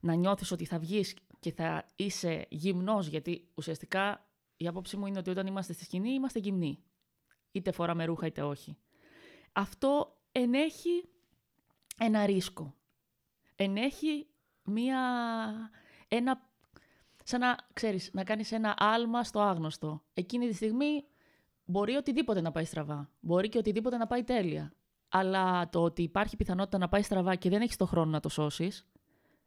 να 0.01 0.15
νιώθεις 0.15 0.51
ότι 0.51 0.65
θα 0.65 0.79
βγεις 0.79 1.17
και 1.41 1.53
θα 1.53 1.87
είσαι 1.97 2.47
γυμνός, 2.49 3.07
γιατί 3.07 3.49
ουσιαστικά 3.55 4.27
η 4.57 4.67
άποψή 4.67 4.97
μου 4.97 5.07
είναι 5.07 5.19
ότι 5.19 5.31
όταν 5.31 5.47
είμαστε 5.47 5.73
στη 5.73 5.85
σκηνή 5.85 6.11
είμαστε 6.11 6.39
γυμνοί. 6.39 6.79
Είτε 7.53 7.73
φοράμε 7.73 8.05
ρούχα 8.05 8.27
είτε 8.27 8.43
όχι. 8.43 8.77
Αυτό 9.53 10.17
ενέχει 10.33 11.09
ένα 11.99 12.27
ρίσκο. 12.27 12.75
Ενέχει 13.57 14.27
μία, 14.65 15.01
ένα, 16.09 16.50
σαν 17.25 17.41
να, 17.41 17.57
ξέρεις, 17.73 18.11
να 18.13 18.25
κάνεις 18.25 18.53
ένα 18.53 18.75
άλμα 18.79 19.25
στο 19.25 19.41
άγνωστο. 19.41 20.03
Εκείνη 20.15 20.49
τη 20.49 20.55
στιγμή 20.55 21.05
μπορεί 21.65 21.95
οτιδήποτε 21.95 22.41
να 22.41 22.51
πάει 22.51 22.65
στραβά. 22.65 23.11
Μπορεί 23.21 23.49
και 23.49 23.59
οτιδήποτε 23.59 23.97
να 23.97 24.07
πάει 24.07 24.25
τέλεια. 24.25 24.73
Αλλά 25.09 25.69
το 25.69 25.83
ότι 25.83 26.03
υπάρχει 26.03 26.37
πιθανότητα 26.37 26.79
να 26.79 26.89
πάει 26.89 27.03
στραβά 27.03 27.35
και 27.35 27.49
δεν 27.49 27.61
έχεις 27.61 27.77
το 27.77 27.87
χρόνο 27.87 28.11
να 28.11 28.21
το 28.21 28.29
σώσεις, 28.29 28.87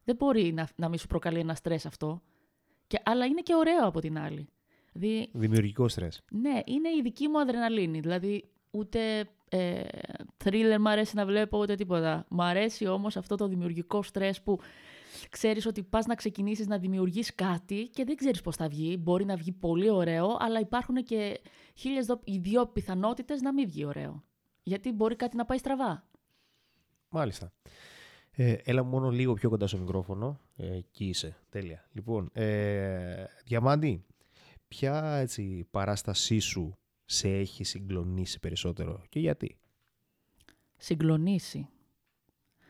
δεν 0.04 0.16
μπορεί 0.16 0.54
να, 0.54 0.68
να 0.76 0.90
μην 0.90 1.00
σου 1.00 1.08
προκαλεί 1.08 1.40
ένα 1.40 1.56
στρες 1.56 1.86
αυτό. 1.86 2.22
Και, 2.88 3.00
αλλά 3.04 3.26
είναι 3.26 3.42
και 3.42 3.56
ωραίο 3.56 3.88
από 3.88 4.00
την 4.00 4.18
άλλη. 4.18 4.48
Δηλαδή, 4.94 5.30
Δημιουργικό 5.34 5.88
στρες. 5.88 6.22
Ναι, 6.32 6.60
είναι 6.66 6.90
η 6.90 7.02
δική 7.02 7.28
μου 7.28 7.40
αδρεναλίνη. 7.40 8.00
Δηλαδή, 8.00 8.50
ούτε 8.72 9.30
ε, 9.50 9.82
thriller 10.44 10.78
μ' 10.80 10.88
αρέσει 10.88 11.16
να 11.16 11.26
βλέπω, 11.26 11.60
ούτε 11.60 11.76
τίποτα. 11.76 12.26
Μ' 12.30 12.42
αρέσει 12.42 12.88
όμως 12.88 13.18
αυτό 13.18 13.36
το 13.36 13.48
δημιουργικό 13.48 14.04
στρες 14.04 14.42
που 14.42 14.60
ξέρεις 15.30 15.66
ότι 15.66 15.84
πας 15.84 16.06
να 16.06 16.16
ξεκινήσεις 16.16 16.68
να 16.68 16.78
δημιουργείς 16.78 17.36
κάτι 17.36 17.90
και 17.94 18.04
δεν 18.04 18.16
ξέρεις 18.16 18.42
πώς 18.42 18.56
θα 18.56 18.68
βγει. 18.68 18.98
Μπορεί 19.00 19.26
να 19.26 19.36
βγει 19.36 19.52
πολύ 19.52 19.90
ωραίο, 19.90 20.38
αλλά 20.40 20.60
υπάρχουν 20.60 20.96
και 20.96 21.42
χίλιες 21.76 22.08
δυο 22.26 22.68
πιθανότητες 22.68 23.42
να 23.42 23.54
μην 23.54 23.68
βγει 23.68 23.86
ωραίο. 23.86 24.24
Γιατί 24.64 24.92
μπορεί 24.92 25.16
κάτι 25.16 25.36
να 25.36 25.46
πάει 25.46 25.58
στραβά. 25.58 26.08
Μάλιστα. 27.10 27.54
Ε, 28.32 28.56
έλα 28.64 28.84
μόνο 28.84 29.10
λίγο 29.10 29.34
πιο 29.34 29.50
κοντά 29.50 29.68
στο 29.68 29.78
μικρόφωνο. 29.78 30.40
Ε, 30.56 30.76
εκεί 30.76 31.06
είσαι. 31.06 31.38
Τέλεια. 31.50 31.90
Λοιπόν, 31.92 32.30
ε, 32.34 33.24
Διαμάντη, 33.46 34.06
ποια 34.68 35.16
έτσι, 35.16 35.68
παράστασή 35.72 36.40
σου 36.40 36.78
σε 37.06 37.30
έχει 37.30 37.64
συγκλονίσει 37.64 38.40
περισσότερο 38.40 39.04
και 39.10 39.20
γιατί; 39.20 39.58
Συγκλονίσει. 40.78 41.68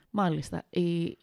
Μάλιστα. 0.10 0.66
Η, 0.70 1.18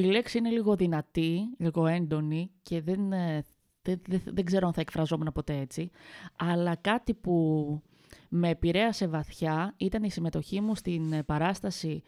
η 0.00 0.10
λέξη 0.10 0.38
είναι 0.38 0.50
λίγο 0.50 0.76
δυνατή, 0.76 1.54
λίγο 1.58 1.86
έντονη 1.86 2.50
και 2.62 2.80
δεν, 2.80 3.12
ε, 3.12 3.44
δεν, 3.82 4.00
δεν, 4.06 4.22
δεν 4.24 4.44
ξέρω 4.44 4.66
αν 4.66 4.72
θα 4.72 4.80
εκφραζόμουν 4.80 5.32
ποτέ 5.34 5.56
έτσι. 5.56 5.90
Αλλά 6.36 6.76
κάτι 6.76 7.14
που 7.14 7.82
με 8.28 8.48
επηρέασε 8.48 9.06
βαθιά 9.06 9.74
ήταν 9.76 10.02
η 10.02 10.10
συμμετοχή 10.10 10.60
μου 10.60 10.74
στην 10.74 11.24
παράσταση 11.24 12.02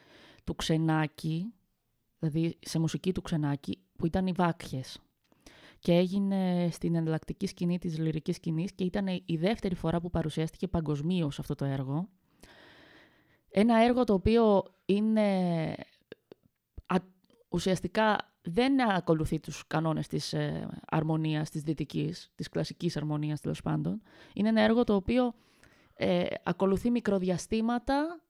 του 0.45 0.55
Ξενάκη, 0.55 1.53
δηλαδή 2.19 2.59
σε 2.61 2.79
μουσική 2.79 3.13
του 3.13 3.23
Ξενάκη, 3.23 3.79
που 3.97 4.07
ήταν 4.07 4.27
οι 4.27 4.33
Βάκχες 4.33 5.01
και 5.79 5.93
έγινε 5.93 6.69
στην 6.73 6.95
εναλλακτική 6.95 7.47
σκηνή 7.47 7.79
της 7.79 7.99
λυρικής 7.99 8.37
σκηνής 8.37 8.73
και 8.73 8.85
ήταν 8.85 9.07
η 9.25 9.37
δεύτερη 9.37 9.75
φορά 9.75 10.01
που 10.01 10.11
παρουσιάστηκε 10.11 10.69
παγκοσμίως 10.69 11.39
αυτό 11.39 11.55
το 11.55 11.65
έργο. 11.65 12.09
Ένα 13.51 13.85
έργο 13.85 14.05
το 14.05 14.13
οποίο 14.13 14.65
είναι 14.85 15.75
ουσιαστικά 17.52 18.32
δεν 18.42 18.90
ακολουθεί 18.90 19.40
τους 19.40 19.66
κανόνες 19.66 20.06
της 20.06 20.32
ε, 20.32 20.68
αρμονίας, 20.87 21.50
της 21.50 21.62
δυτικής, 21.62 22.32
της 22.35 22.49
κλασικής 22.49 22.97
αρμονίας 22.97 23.40
τέλος 23.40 23.62
πάντων. 23.62 24.02
Είναι 24.35 24.49
ένα 24.49 24.61
έργο 24.61 24.85
το 24.85 24.94
οποίο 24.94 25.35
ε, 25.94 26.25
ακολουθεί 26.42 26.90
μικροδιαστήματα, 26.90 28.23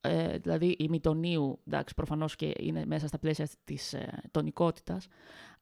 ε, 0.00 0.38
δηλαδή 0.38 0.76
η 0.78 0.88
μητονίου, 0.88 1.60
εντάξει, 1.66 1.94
προφανώς 1.94 2.36
και 2.36 2.52
είναι 2.58 2.86
μέσα 2.86 3.06
στα 3.06 3.18
πλαίσια 3.18 3.48
της 3.64 3.92
ε, 3.92 4.22
τονικότητας, 4.30 5.06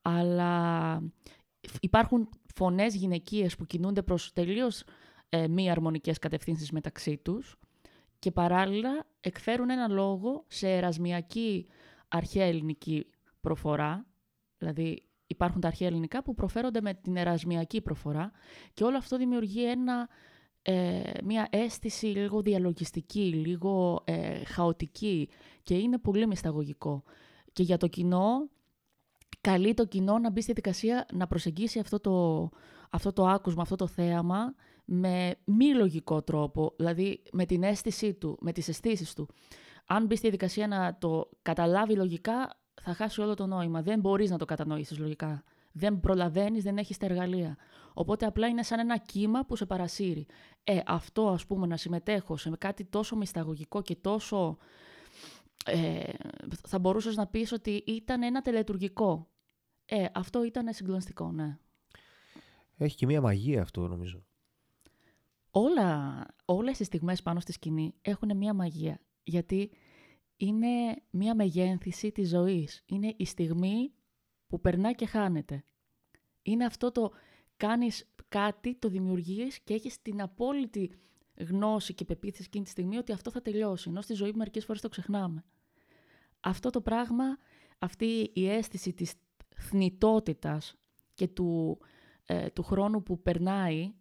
αλλά 0.03 1.03
υπάρχουν 1.81 2.29
φωνές 2.55 2.95
γυναικείες 2.95 3.57
που 3.57 3.67
κινούνται 3.67 4.03
προς 4.03 4.33
τελείως 4.33 4.83
ε, 5.29 5.49
μη 5.49 5.71
αρμονικές 5.71 6.19
κατευθύνσεις 6.19 6.71
μεταξύ 6.71 7.17
τους 7.17 7.59
και 8.19 8.31
παράλληλα 8.31 9.07
εκφέρουν 9.21 9.71
ένα 9.71 9.89
λόγο 9.89 10.45
σε 10.47 10.69
ερασμιακή 10.69 11.67
αρχαία 12.09 12.45
ελληνική 12.45 13.07
προφορά, 13.41 14.07
δηλαδή 14.59 15.03
υπάρχουν 15.27 15.61
τα 15.61 15.69
αρχαία 15.69 15.89
ελληνικά 15.89 16.23
που 16.23 16.35
προφέρονται 16.35 16.81
με 16.81 16.95
την 16.95 17.17
ερασμιακή 17.17 17.81
προφορά 17.81 18.31
και 18.75 18.85
όλο 18.85 18.97
αυτό 18.97 19.17
δημιουργεί 19.17 19.71
ένα, 19.71 20.09
ε, 20.63 21.01
μια 21.25 21.49
αίσθηση 21.51 22.07
λίγο 22.07 22.43
διαλογιστική, 22.43 23.21
λίγο 23.21 24.03
ε, 24.05 24.45
χαοτική 24.45 25.29
και 25.63 25.75
είναι 25.75 25.99
πολύ 25.99 26.27
μυσταγωγικό. 26.27 27.03
Και 27.53 27.63
για 27.63 27.77
το 27.77 27.87
κοινό 27.87 28.49
καλεί 29.41 29.75
το 29.75 29.85
κοινό 29.85 30.19
να 30.19 30.31
μπει 30.31 30.41
στη 30.41 30.53
δικασία 30.53 31.07
να 31.13 31.27
προσεγγίσει 31.27 31.79
αυτό 31.79 32.01
το, 32.01 32.49
αυτό 32.91 33.13
το 33.13 33.27
άκουσμα, 33.27 33.63
αυτό 33.63 33.77
το 33.77 33.87
θέαμα 33.87 34.55
με 34.85 35.35
μη 35.45 35.75
λογικό 35.75 36.23
τρόπο, 36.23 36.75
δηλαδή 36.77 37.23
με 37.33 37.47
την 37.47 37.63
αίσθησή 37.63 38.15
του, 38.15 38.39
με 38.41 38.53
τις 38.53 38.69
αισθήσεις 38.69 39.15
του. 39.15 39.29
Αν 39.91 40.07
μπεις 40.07 40.19
στη 40.19 40.31
δικασία 40.31 40.67
να 40.67 40.99
το 40.99 41.29
καταλάβει 41.43 41.97
λογικά, 41.97 42.61
θα 42.83 42.95
χάσει 42.95 43.21
όλο 43.21 43.35
το 43.35 43.47
νόημα. 43.47 43.83
Δεν 43.83 44.01
μπορείς 44.01 44.31
να 44.31 44.39
το 44.39 44.45
κατανοήσεις 44.45 44.99
λογικά. 44.99 45.43
Δεν 45.73 46.01
προλαβαίνεις, 46.01 46.63
δεν 46.63 46.79
έχεις 46.79 46.97
τα 46.97 47.07
εργαλεία. 47.07 47.57
Οπότε 47.95 48.27
απλά 48.27 48.47
είναι 48.47 48.63
σαν 48.63 48.79
ένα 48.79 48.97
κύμα 48.97 49.45
που 49.45 49.57
σε 49.57 49.67
παρασύρει. 49.67 50.27
Ε, 50.65 50.81
αυτό 50.87 51.29
ας 51.29 51.47
πούμε 51.47 51.67
να 51.67 51.77
συμμετέχω 51.77 52.37
σε 52.37 52.51
κάτι 52.59 52.85
τόσο 52.85 53.17
μυσταγωγικό 53.17 53.83
και 53.83 53.97
τόσο 53.97 54.57
ε, 55.65 56.13
θα 56.67 56.79
μπορούσες 56.79 57.17
να 57.17 57.27
πεις 57.27 57.53
ότι 57.53 57.71
ήταν 57.87 58.23
ένα 58.23 58.41
τελετουργικό. 58.41 59.31
Ε, 59.85 60.07
αυτό 60.15 60.45
ήταν 60.45 60.73
συγκλονιστικό, 60.73 61.33
ναι. 61.33 61.59
Έχει 62.77 62.97
και 62.97 63.07
μία 63.07 63.21
μαγεία 63.21 63.63
αυτό, 63.63 63.89
νομίζω. 63.89 64.25
Όλα, 65.51 66.27
όλες 66.45 66.79
οι 66.79 66.85
στιγμές 66.85 67.23
πάνω 67.23 67.41
στη 67.41 67.53
σκηνή 67.53 67.95
έχουν 68.01 68.37
μία 68.37 68.55
μαγεία. 68.55 69.01
Γιατί 69.29 69.71
είναι 70.37 71.03
μία 71.11 71.35
μεγένθηση 71.35 72.13
της 72.13 72.29
ζωής. 72.29 72.83
Είναι 72.87 73.15
η 73.17 73.25
στιγμή 73.25 73.93
που 74.47 74.61
περνά 74.61 74.93
και 74.93 75.07
χάνεται. 75.07 75.65
Είναι 76.43 76.65
αυτό 76.65 76.93
το 76.93 77.13
κάνεις 77.57 78.09
κάτι, 78.29 78.75
το 78.75 78.89
δημιουργείς 78.89 79.61
και 79.61 79.75
έχεις 79.75 80.03
την 80.03 80.23
απόλυτη 80.23 80.91
γνώση 81.37 81.95
και 81.95 82.05
πεποίθηση 82.05 82.45
εκείνη 82.47 82.65
τη 82.65 82.71
στιγμή 82.71 82.97
ότι 82.97 83.13
αυτό 83.13 83.31
θα 83.31 83.43
τελειώσει. 83.43 83.89
Ενώ 83.89 84.01
στη 84.01 84.15
ζωή 84.15 84.33
μερικές 84.33 84.65
φορές 84.65 84.81
το 84.81 84.89
ξεχνάμε 84.89 85.45
αυτό 86.41 86.71
το 86.71 86.81
πράγμα, 86.81 87.39
αυτή 87.79 88.31
η 88.35 88.49
αίσθηση 88.51 88.93
της 88.93 89.15
θνητότητας 89.57 90.75
και 91.15 91.29
του, 91.29 91.79
ε, 92.27 92.51
του 92.51 92.63
χρόνου 92.63 93.03
που 93.03 93.23
περνάει 93.23 93.93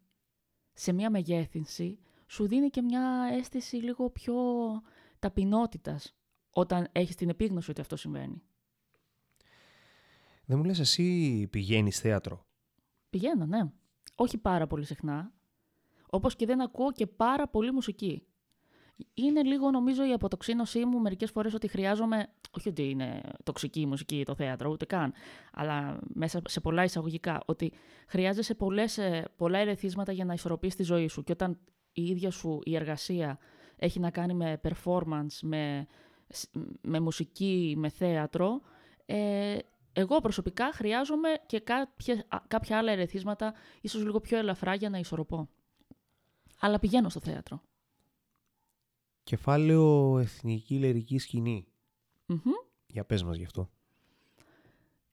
σε 0.73 0.91
μια 0.91 1.09
μεγέθυνση, 1.09 1.99
σου 2.27 2.47
δίνει 2.47 2.69
και 2.69 2.81
μια 2.81 3.29
αίσθηση 3.31 3.75
λίγο 3.75 4.09
πιο 4.09 4.35
ταπεινότητας 5.27 6.15
όταν 6.49 6.87
έχεις 6.91 7.15
την 7.15 7.29
επίγνωση 7.29 7.71
ότι 7.71 7.81
αυτό 7.81 7.95
συμβαίνει. 7.95 8.41
Δεν 10.45 10.57
μου 10.57 10.63
λες 10.63 10.79
εσύ 10.79 11.47
πηγαίνεις 11.51 11.99
θέατρο; 11.99 12.45
Πηγαίνω, 13.09 13.45
ναι. 13.45 13.71
Όχι 14.15 14.37
πάρα 14.37 14.67
πολύ 14.67 14.85
συχνά. 14.85 15.31
Όπως 16.09 16.35
και 16.35 16.45
δεν 16.45 16.61
ακούω 16.61 16.91
και 16.91 17.07
πάρα 17.07 17.47
πολύ 17.47 17.71
μουσική 17.71 18.27
είναι 19.13 19.43
λίγο 19.43 19.71
νομίζω 19.71 20.07
η 20.07 20.13
αποτοξίνωσή 20.13 20.85
μου 20.85 20.99
μερικές 20.99 21.31
φορές 21.31 21.53
ότι 21.53 21.67
χρειάζομαι, 21.67 22.27
όχι 22.51 22.69
ότι 22.69 22.89
είναι 22.89 23.21
τοξική 23.43 23.79
η 23.79 23.85
μουσική 23.85 24.23
το 24.25 24.35
θέατρο, 24.35 24.69
ούτε 24.69 24.85
καν, 24.85 25.13
αλλά 25.53 25.99
μέσα 26.13 26.41
σε 26.47 26.59
πολλά 26.59 26.83
εισαγωγικά, 26.83 27.41
ότι 27.45 27.73
χρειάζεσαι 28.07 28.55
πολλές, 28.55 28.97
ε, 28.97 29.25
πολλά 29.35 29.57
ερεθίσματα 29.59 30.11
για 30.11 30.25
να 30.25 30.33
ισορροπείς 30.33 30.75
τη 30.75 30.83
ζωή 30.83 31.07
σου 31.07 31.23
και 31.23 31.31
όταν 31.31 31.59
η 31.91 32.03
ίδια 32.03 32.31
σου 32.31 32.59
η 32.63 32.75
εργασία 32.75 33.37
έχει 33.77 33.99
να 33.99 34.11
κάνει 34.11 34.33
με 34.33 34.61
performance, 34.63 35.39
με, 35.41 35.87
με 36.81 36.99
μουσική, 36.99 37.73
με 37.77 37.89
θέατρο, 37.89 38.61
ε, 39.05 39.57
εγώ 39.93 40.19
προσωπικά 40.19 40.73
χρειάζομαι 40.73 41.29
και 41.45 41.59
κάποια, 41.59 42.25
κάποια 42.47 42.77
άλλα 42.77 42.91
ερεθίσματα, 42.91 43.53
ίσως 43.81 44.03
λίγο 44.03 44.19
πιο 44.19 44.37
ελαφρά 44.37 44.75
για 44.75 44.89
να 44.89 44.97
ισορροπώ. 44.97 45.49
Αλλά 46.59 46.79
πηγαίνω 46.79 47.09
στο 47.09 47.19
θέατρο. 47.19 47.61
Κεφάλαιο 49.23 50.17
Εθνική 50.17 50.79
Λερική 50.79 51.19
Για 52.87 53.05
πες 53.05 53.23
μας 53.23 53.37
γι' 53.37 53.43
αυτό. 53.43 53.69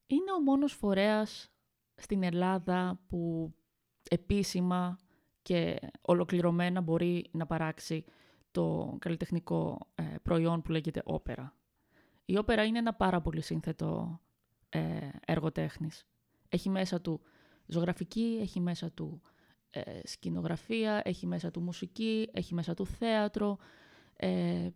Είναι 0.06 0.32
ο 0.32 0.40
μόνος 0.40 0.72
φορέας 0.72 1.50
στην 1.94 2.22
Ελλάδα 2.22 3.00
που 3.08 3.52
επίσημα 4.10 4.98
και 5.42 5.78
ολοκληρωμένα 6.00 6.80
μπορεί 6.80 7.26
να 7.30 7.46
παράξει 7.46 8.04
το 8.54 8.96
καλλιτεχνικό 8.98 9.86
ε, 9.94 10.02
προϊόν 10.22 10.62
που 10.62 10.70
λέγεται 10.70 11.02
όπερα. 11.04 11.56
Η 12.24 12.38
όπερα 12.38 12.64
είναι 12.64 12.78
ένα 12.78 12.94
πάρα 12.94 13.20
πολύ 13.20 13.40
σύνθετο 13.40 14.20
ε, 14.68 15.08
έργο 15.26 15.52
τέχνης. 15.52 16.06
Έχει 16.48 16.70
μέσα 16.70 17.00
του 17.00 17.20
ζωγραφική, 17.66 18.38
έχει 18.40 18.60
μέσα 18.60 18.90
του 18.90 19.22
ε, 19.70 19.80
σκηνογραφία, 20.04 21.00
έχει 21.04 21.26
μέσα 21.26 21.50
του 21.50 21.60
μουσική, 21.60 22.28
έχει 22.32 22.54
μέσα 22.54 22.74
του 22.74 22.86
θέατρο, 22.86 23.58
ε, 24.16 24.68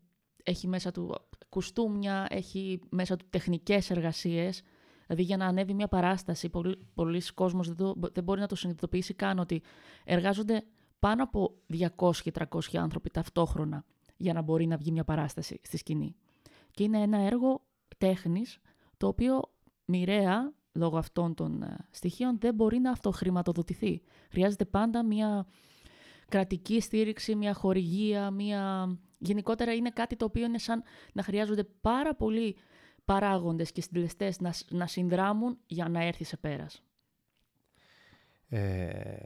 έχει 0.43 0.69
μέσα 0.69 0.91
του 0.91 1.15
κουστούμια, 1.49 2.27
έχει 2.31 2.81
μέσα 2.89 3.17
του 3.17 3.27
τεχνικές 3.31 3.91
εργασίες. 3.91 4.63
Δηλαδή 5.07 5.23
για 5.23 5.37
να 5.37 5.47
ανέβει 5.47 5.75
μια 5.75 5.89
παράσταση, 5.89 6.49
πολλοί, 6.49 6.79
πολλοί 6.95 7.23
κόσμος 7.35 7.75
δεν, 7.75 7.93
δεν 8.13 8.25
μπορεί 8.25 8.41
να 8.41 8.47
το 8.47 8.55
συνειδητοποιήσει 8.55 9.15
καν 9.15 9.39
ότι 9.39 9.63
εργάζονται 10.05 10.65
πάνω 10.99 11.23
από 11.23 11.55
200-300 11.97 12.13
άνθρωποι 12.75 13.11
ταυτόχρονα 13.11 13.85
για 14.17 14.33
να 14.33 14.43
μπορεί 14.43 14.67
να 14.67 14.77
βγει 14.77 14.93
μια 14.93 15.05
παράσταση 15.05 15.61
στη 15.63 15.77
σκηνή. 15.77 16.17
Και 16.71 16.83
είναι 16.83 16.99
ένα 16.99 17.19
έργο 17.19 17.63
τέχνης 17.99 18.59
το 18.97 19.07
οποίο 19.07 19.41
μοιραία 19.85 20.53
λόγω 20.73 20.97
αυτών 20.99 21.35
των 21.35 21.63
ε, 21.63 21.87
στοιχείων 21.91 22.39
δεν 22.39 22.55
μπορεί 22.55 22.79
να 22.79 22.91
αυτοχρηματοδοτηθεί. 22.91 24.03
Χρειάζεται 24.31 24.65
πάντα 24.65 25.05
μια 25.05 25.47
κρατική 26.29 26.81
στήριξη, 26.81 27.35
μια 27.35 27.55
χορηγία, 27.55 28.31
μια... 28.31 28.93
Γενικότερα 29.21 29.75
είναι 29.75 29.91
κάτι 29.91 30.17
το 30.17 30.25
οποίο 30.25 30.45
είναι 30.45 30.59
σαν 30.59 30.83
να 31.13 31.23
χρειάζονται 31.23 31.65
πάρα 31.81 32.15
πολλοί 32.15 32.57
παράγοντες 33.05 33.73
και 33.73 33.81
συντελεστές 33.81 34.41
να, 34.41 34.53
να 34.69 34.87
συνδράμουν 34.87 35.59
για 35.67 35.89
να 35.89 36.05
έρθει 36.05 36.25
σε 36.25 36.37
πέρας. 36.37 36.83
Ε, 38.49 39.17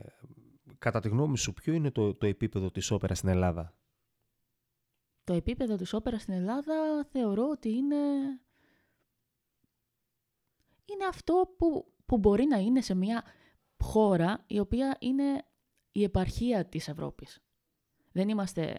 κατά 0.82 1.00
τη 1.00 1.08
γνώμη 1.08 1.38
σου, 1.38 1.52
ποιο 1.52 1.72
είναι 1.72 1.90
το, 1.90 2.14
το 2.14 2.26
επίπεδο 2.26 2.70
της 2.70 2.90
όπερας 2.90 3.18
στην 3.18 3.28
Ελλάδα; 3.28 3.74
Το 5.24 5.32
επίπεδο 5.32 5.76
της 5.76 5.92
όπερας 5.92 6.22
στην 6.22 6.34
Ελλάδα 6.34 7.04
θεωρώ 7.10 7.48
ότι 7.48 7.68
είναι 7.68 7.96
είναι 10.84 11.04
αυτό 11.08 11.54
που, 11.56 11.92
που 12.06 12.18
μπορεί 12.18 12.44
να 12.44 12.56
είναι 12.58 12.80
σε 12.80 12.94
μια 12.94 13.24
χώρα 13.78 14.44
η 14.46 14.58
οποία 14.58 14.96
είναι 15.00 15.44
η 15.92 16.02
επαρχία 16.02 16.66
της 16.66 16.88
Ευρώπης. 16.88 17.42
Δεν 18.12 18.28
είμαστε, 18.28 18.78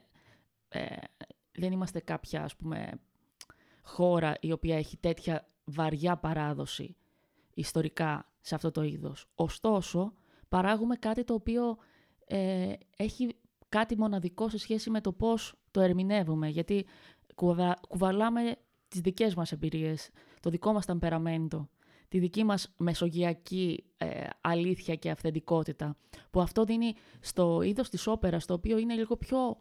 ε, 0.68 0.96
δεν 1.52 1.72
είμαστε 1.72 2.00
κάποια, 2.00 2.44
ας 2.44 2.56
πούμε, 2.56 3.02
χώρα 3.82 4.38
η 4.40 4.52
οποία 4.52 4.78
έχει 4.78 4.98
τέτοια 4.98 5.48
βαριά 5.64 6.18
παράδοση 6.18 6.96
ιστορικά 7.54 8.32
σε 8.42 8.56
αυτό 8.56 8.72
το 8.72 8.82
είδος. 8.82 9.30
Ωστόσο, 9.36 10.14
παράγουμε 10.50 10.96
κάτι 10.96 11.24
το 11.24 11.34
οποίο 11.34 11.78
ε, 12.28 12.74
έχει 12.98 13.36
κάτι 13.70 13.98
μοναδικό 13.98 14.50
σε 14.50 14.58
σχέση 14.58 14.90
με 14.90 15.02
το 15.02 15.12
πώς 15.12 15.54
το 15.72 15.82
ερμηνεύουμε, 15.82 16.48
γιατί 16.48 16.86
κουβαλάμε 17.88 18.56
τις 18.88 19.02
δικές 19.02 19.36
μας 19.36 19.52
εμπειρίες, 19.52 20.10
το 20.40 20.50
δικό 20.50 20.74
μας 20.74 20.86
ταμπεραμέντο 20.86 21.70
τη 22.14 22.20
δική 22.20 22.44
μας 22.44 22.74
μεσογειακή 22.78 23.84
ε, 23.98 24.28
αλήθεια 24.42 24.96
και 24.96 25.10
αυθεντικότητα, 25.10 25.98
που 26.32 26.42
αυτό 26.42 26.64
δίνει 26.64 26.94
στο 27.20 27.62
είδος 27.62 27.90
της 27.90 28.08
όπερας, 28.08 28.46
το 28.46 28.54
οποίο 28.54 28.78
είναι 28.78 28.94
λίγο 28.94 29.18
πιο 29.18 29.58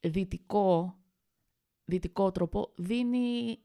δυτικό, 0.00 0.96
δυτικό 1.84 2.30
τρόπο, 2.30 2.72
δίνει 2.76 3.58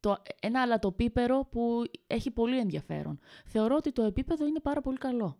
το, 0.00 0.16
ένα 0.40 0.62
αλατοπίπερο 0.62 1.48
που 1.50 1.82
έχει 2.06 2.30
πολύ 2.30 2.58
ενδιαφέρον. 2.58 3.18
Θεωρώ 3.44 3.76
ότι 3.76 3.92
το 3.92 4.02
επίπεδο 4.02 4.46
είναι 4.46 4.60
πάρα 4.60 4.80
πολύ 4.80 4.98
καλό. 4.98 5.38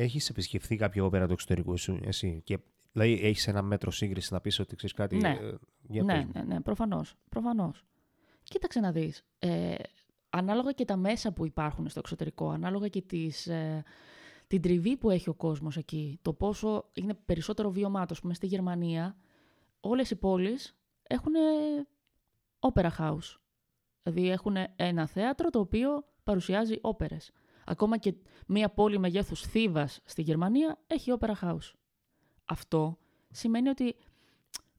Έχεις 0.00 0.28
επισκεφθεί 0.28 0.76
κάποια 0.76 1.04
όπερα 1.04 1.26
του 1.26 1.32
εξωτερικού 1.32 1.76
σου, 1.76 2.00
εσύ, 2.02 2.40
και 2.44 2.58
δηλαδή 2.92 3.12
έχεις 3.12 3.46
ένα 3.48 3.62
μέτρο 3.62 3.90
σύγκριση 3.90 4.32
να 4.32 4.40
πεις 4.40 4.58
ότι 4.58 4.76
ξέρεις 4.76 4.94
κάτι... 4.96 5.16
Ναι, 5.16 5.28
ε, 5.28 5.54
για 5.82 6.02
ναι, 6.02 6.28
ναι, 6.32 6.42
ναι, 6.42 6.60
προφανώς, 6.60 7.14
προφανώς. 7.28 7.84
Κοίταξε 8.42 8.80
να 8.80 8.92
δεις. 8.92 9.24
Ε, 9.38 9.74
ανάλογα 10.30 10.72
και 10.72 10.84
τα 10.84 10.96
μέσα 10.96 11.32
που 11.32 11.46
υπάρχουν 11.46 11.88
στο 11.88 11.98
εξωτερικό, 11.98 12.50
ανάλογα 12.50 12.88
και 12.88 13.02
τις, 13.02 13.46
ε, 13.46 13.84
την 14.46 14.62
τριβή 14.62 14.96
που 14.96 15.10
έχει 15.10 15.28
ο 15.28 15.34
κόσμος 15.34 15.76
εκεί, 15.76 16.18
το 16.22 16.32
πόσο 16.32 16.90
είναι 16.92 17.14
περισσότερο 17.14 17.70
βιωμάτος. 17.70 18.20
Πούμε, 18.20 18.34
στη 18.34 18.46
Γερμανία 18.46 19.16
όλες 19.80 20.10
οι 20.10 20.16
πόλεις 20.16 20.76
έχουν 21.02 21.32
opera 22.58 22.90
house. 22.98 23.36
Δηλαδή 24.02 24.30
έχουν 24.30 24.56
ένα 24.76 25.06
θέατρο 25.06 25.50
το 25.50 25.58
οποίο 25.58 26.04
παρουσιάζει 26.24 26.78
όπερες. 26.80 27.32
Ακόμα 27.70 27.98
και 27.98 28.14
μία 28.46 28.68
πόλη 28.68 28.98
μεγέθους 28.98 29.40
Θήβας 29.40 30.00
στη 30.04 30.22
Γερμανία 30.22 30.78
έχει 30.86 31.12
opera 31.18 31.34
house. 31.42 31.72
Αυτό 32.44 32.98
σημαίνει 33.30 33.68
ότι 33.68 33.96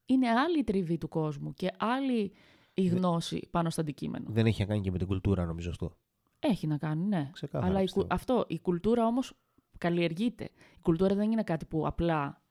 είναι 0.06 0.28
άλλη 0.28 0.58
η 0.58 0.64
τριβή 0.64 0.98
του 0.98 1.08
κόσμου 1.08 1.54
και 1.54 1.70
άλλη 1.78 2.32
η 2.74 2.86
γνώση 2.86 3.48
πάνω 3.50 3.70
στο 3.70 3.80
αντικείμενο. 3.80 4.24
Δεν 4.28 4.46
έχει 4.46 4.60
να 4.60 4.66
κάνει 4.66 4.80
και 4.80 4.90
με 4.90 4.98
την 4.98 5.06
κουλτούρα, 5.06 5.44
νομίζω 5.44 5.70
αυτό. 5.70 5.96
Έχει 6.38 6.66
να 6.66 6.78
κάνει, 6.78 7.04
ναι. 7.04 7.30
Ξεκάθαρα, 7.32 7.70
Αλλά 7.70 7.80
η, 7.80 7.84
πιστεύω. 7.84 8.06
αυτό, 8.10 8.44
η 8.48 8.58
κουλτούρα 8.58 9.06
όμως 9.06 9.32
καλλιεργείται. 9.78 10.44
Η 10.76 10.80
κουλτούρα 10.82 11.14
δεν 11.14 11.30
είναι 11.30 11.42
κάτι 11.42 11.64
που 11.64 11.86
απλά 11.86 12.42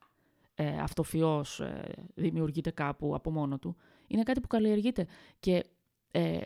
ε, 0.55 0.79
αυτοφιώς 0.79 1.59
ε, 1.59 1.93
δημιουργείται 2.15 2.71
κάπου 2.71 3.15
από 3.15 3.31
μόνο 3.31 3.59
του. 3.59 3.75
Είναι 4.07 4.23
κάτι 4.23 4.39
που 4.39 4.47
καλλιεργείται. 4.47 5.07
Και 5.39 5.65
ε, 6.11 6.39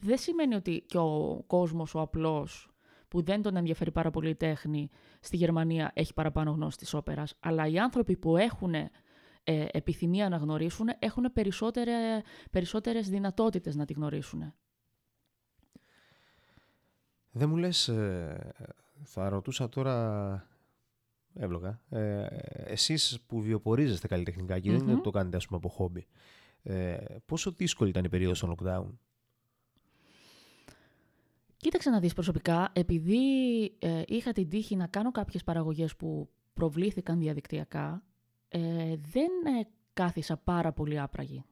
δεν 0.00 0.18
σημαίνει 0.18 0.54
ότι 0.54 0.84
και 0.86 0.98
ο 0.98 1.42
κόσμος, 1.46 1.94
ο 1.94 2.00
απλός, 2.00 2.73
που 3.14 3.22
δεν 3.22 3.42
τον 3.42 3.56
ενδιαφέρει 3.56 3.90
πάρα 3.90 4.10
πολύ 4.10 4.28
η 4.28 4.34
τέχνη, 4.34 4.90
στη 5.20 5.36
Γερμανία 5.36 5.90
έχει 5.94 6.14
παραπάνω 6.14 6.50
γνώση 6.50 6.76
της 6.76 6.94
όπερας. 6.94 7.36
Αλλά 7.40 7.66
οι 7.66 7.78
άνθρωποι 7.78 8.16
που 8.16 8.36
έχουν 8.36 8.74
ε, 8.74 8.90
επιθυμία 9.44 10.28
να 10.28 10.36
γνωρίσουν, 10.36 10.86
έχουν 10.98 11.32
περισσότερε, 11.32 11.92
περισσότερες 12.50 13.08
δυνατότητες 13.08 13.74
να 13.74 13.84
τη 13.84 13.92
γνωρίσουν. 13.92 14.54
Δεν 17.30 17.48
μου 17.48 17.56
λες, 17.56 17.88
ε, 17.88 18.52
θα 19.02 19.28
ρωτούσα 19.28 19.68
τώρα 19.68 20.48
εύλογα, 21.34 21.80
ε, 21.88 22.26
εσείς 22.64 23.20
που 23.26 23.40
βιοπορίζεστε 23.40 24.08
καλλιτεχνικά 24.08 24.58
και 24.58 24.78
δεν 24.78 25.02
το 25.02 25.10
κάνετε 25.10 25.36
ας 25.36 25.46
πούμε 25.46 25.58
από 25.58 25.68
χόμπι, 25.68 26.06
ε, 26.62 26.96
πόσο 27.26 27.50
δύσκολη 27.50 27.90
ήταν 27.90 28.04
η 28.04 28.08
περίοδος 28.08 28.40
των 28.40 28.54
lockdown? 28.56 28.86
Κοίταξε 31.64 31.90
να 31.90 32.00
δεις 32.00 32.12
προσωπικά, 32.12 32.70
επειδή 32.72 33.18
ε, 33.78 34.02
είχα 34.06 34.32
την 34.32 34.48
τύχη 34.48 34.76
να 34.76 34.86
κάνω 34.86 35.10
κάποιες 35.10 35.44
παραγωγές 35.44 35.96
που 35.96 36.28
προβλήθηκαν 36.54 37.18
διαδικτυακά, 37.18 38.02
ε, 38.48 38.96
δεν 38.96 39.60
ε, 39.60 39.66
κάθισα 39.92 40.36
πάρα 40.36 40.72
πολύ 40.72 41.00
άπραγη. 41.00 41.44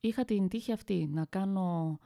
Είχα 0.00 0.24
την 0.24 0.48
τύχη 0.48 0.72
αυτή 0.72 1.08
να 1.12 1.24
κάνω 1.24 1.98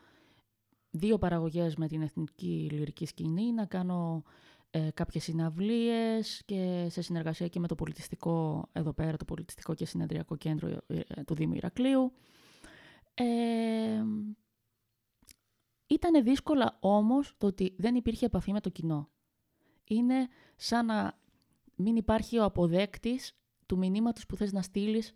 δύο 0.90 1.18
παραγωγές 1.18 1.76
με 1.76 1.88
την 1.88 2.02
Εθνική 2.02 2.68
Λυρική 2.72 3.06
Σκηνή, 3.06 3.52
να 3.52 3.64
κάνω 3.64 4.22
ε, 4.70 4.88
κάποιες 4.94 5.22
συναυλίες 5.22 6.42
και 6.44 6.86
σε 6.90 7.02
συνεργασία 7.02 7.48
και 7.48 7.60
με 7.60 7.66
το 7.66 7.74
πολιτιστικό, 7.74 8.68
εδώ 8.72 8.92
πέρα, 8.92 9.16
το 9.16 9.24
πολιτιστικό 9.24 9.74
και 9.74 9.86
συνεδριακό 9.86 10.36
κέντρο 10.36 10.68
ε, 10.86 11.00
του 11.26 11.34
Δήμου 11.34 11.54
Ηρακλείου. 11.54 12.12
Ε, 13.14 13.24
ήταν 15.92 16.24
δύσκολα 16.24 16.76
όμως 16.80 17.34
το 17.38 17.46
ότι 17.46 17.74
δεν 17.76 17.94
υπήρχε 17.94 18.26
επαφή 18.26 18.52
με 18.52 18.60
το 18.60 18.70
κοινό. 18.70 19.08
Είναι 19.84 20.28
σαν 20.56 20.86
να 20.86 21.18
μην 21.76 21.96
υπάρχει 21.96 22.38
ο 22.38 22.44
αποδέκτης 22.44 23.36
του 23.66 23.78
μηνύματος 23.78 24.26
που 24.26 24.36
θες 24.36 24.52
να 24.52 24.62
στείλεις 24.62 25.12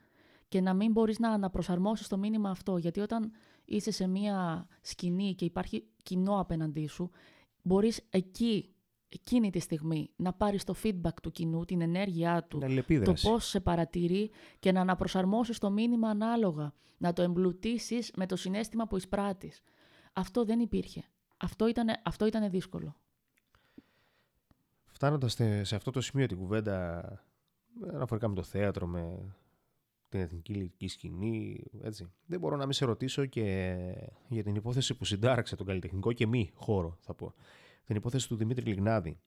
και 0.48 0.60
να 0.60 0.74
μην 0.74 0.92
μπορείς 0.92 1.18
να 1.18 1.30
αναπροσαρμόσεις 1.30 2.08
το 2.08 2.18
μήνυμα 2.18 2.50
αυτό. 2.50 2.76
Γιατί 2.76 3.00
όταν 3.00 3.32
είσαι 3.64 3.90
σε 3.90 4.06
μία 4.06 4.66
σκηνή 4.80 5.34
και 5.34 5.44
υπάρχει 5.44 5.86
κοινό 6.02 6.40
απέναντί 6.40 6.86
σου, 6.86 7.10
μπορείς 7.62 8.06
εκεί, 8.10 8.74
εκείνη 9.08 9.50
τη 9.50 9.58
στιγμή, 9.58 10.10
να 10.16 10.32
πάρεις 10.32 10.64
το 10.64 10.74
feedback 10.82 11.14
του 11.22 11.30
κοινού, 11.30 11.64
την 11.64 11.80
ενέργειά 11.80 12.44
του, 12.44 12.58
το 13.04 13.14
πώς 13.22 13.48
σε 13.48 13.60
παρατηρεί 13.60 14.30
και 14.58 14.72
να 14.72 14.80
αναπροσαρμόσεις 14.80 15.58
το 15.58 15.70
μήνυμα 15.70 16.08
ανάλογα, 16.08 16.72
να 16.98 17.12
το 17.12 17.22
εμπλουτίσεις 17.22 18.12
με 18.16 18.26
το 18.26 18.36
συνέστημα 18.36 18.86
που 18.86 18.96
εισπράττεις. 18.96 19.60
Αυτό 20.18 20.44
δεν 20.44 20.60
υπήρχε. 20.60 21.04
Αυτό 21.36 21.68
ήταν, 21.68 21.88
αυτό 22.04 22.26
ήταν 22.26 22.50
δύσκολο. 22.50 22.96
Φτάνοντας 24.86 25.32
σε 25.62 25.76
αυτό 25.76 25.90
το 25.90 26.00
σημείο 26.00 26.26
την 26.26 26.38
κουβέντα 26.38 27.02
αναφορικά 27.92 28.28
με 28.28 28.34
το 28.34 28.42
θέατρο, 28.42 28.86
με 28.86 29.34
την 30.08 30.20
εθνική 30.20 30.52
λυρική 30.52 30.88
σκηνή, 30.88 31.64
έτσι. 31.82 32.12
Δεν 32.26 32.40
μπορώ 32.40 32.56
να 32.56 32.64
μην 32.64 32.72
σε 32.72 32.84
ρωτήσω 32.84 33.26
και 33.26 33.76
για 34.28 34.42
την 34.42 34.54
υπόθεση 34.54 34.94
που 34.94 35.04
συντάραξε 35.04 35.56
τον 35.56 35.66
καλλιτεχνικό 35.66 36.12
και 36.12 36.26
μη 36.26 36.50
χώρο, 36.54 36.96
θα 37.00 37.14
πω. 37.14 37.34
Την 37.84 37.96
υπόθεση 37.96 38.28
του 38.28 38.36
Δημήτρη 38.36 38.64
Λιγνάδη. 38.64 39.20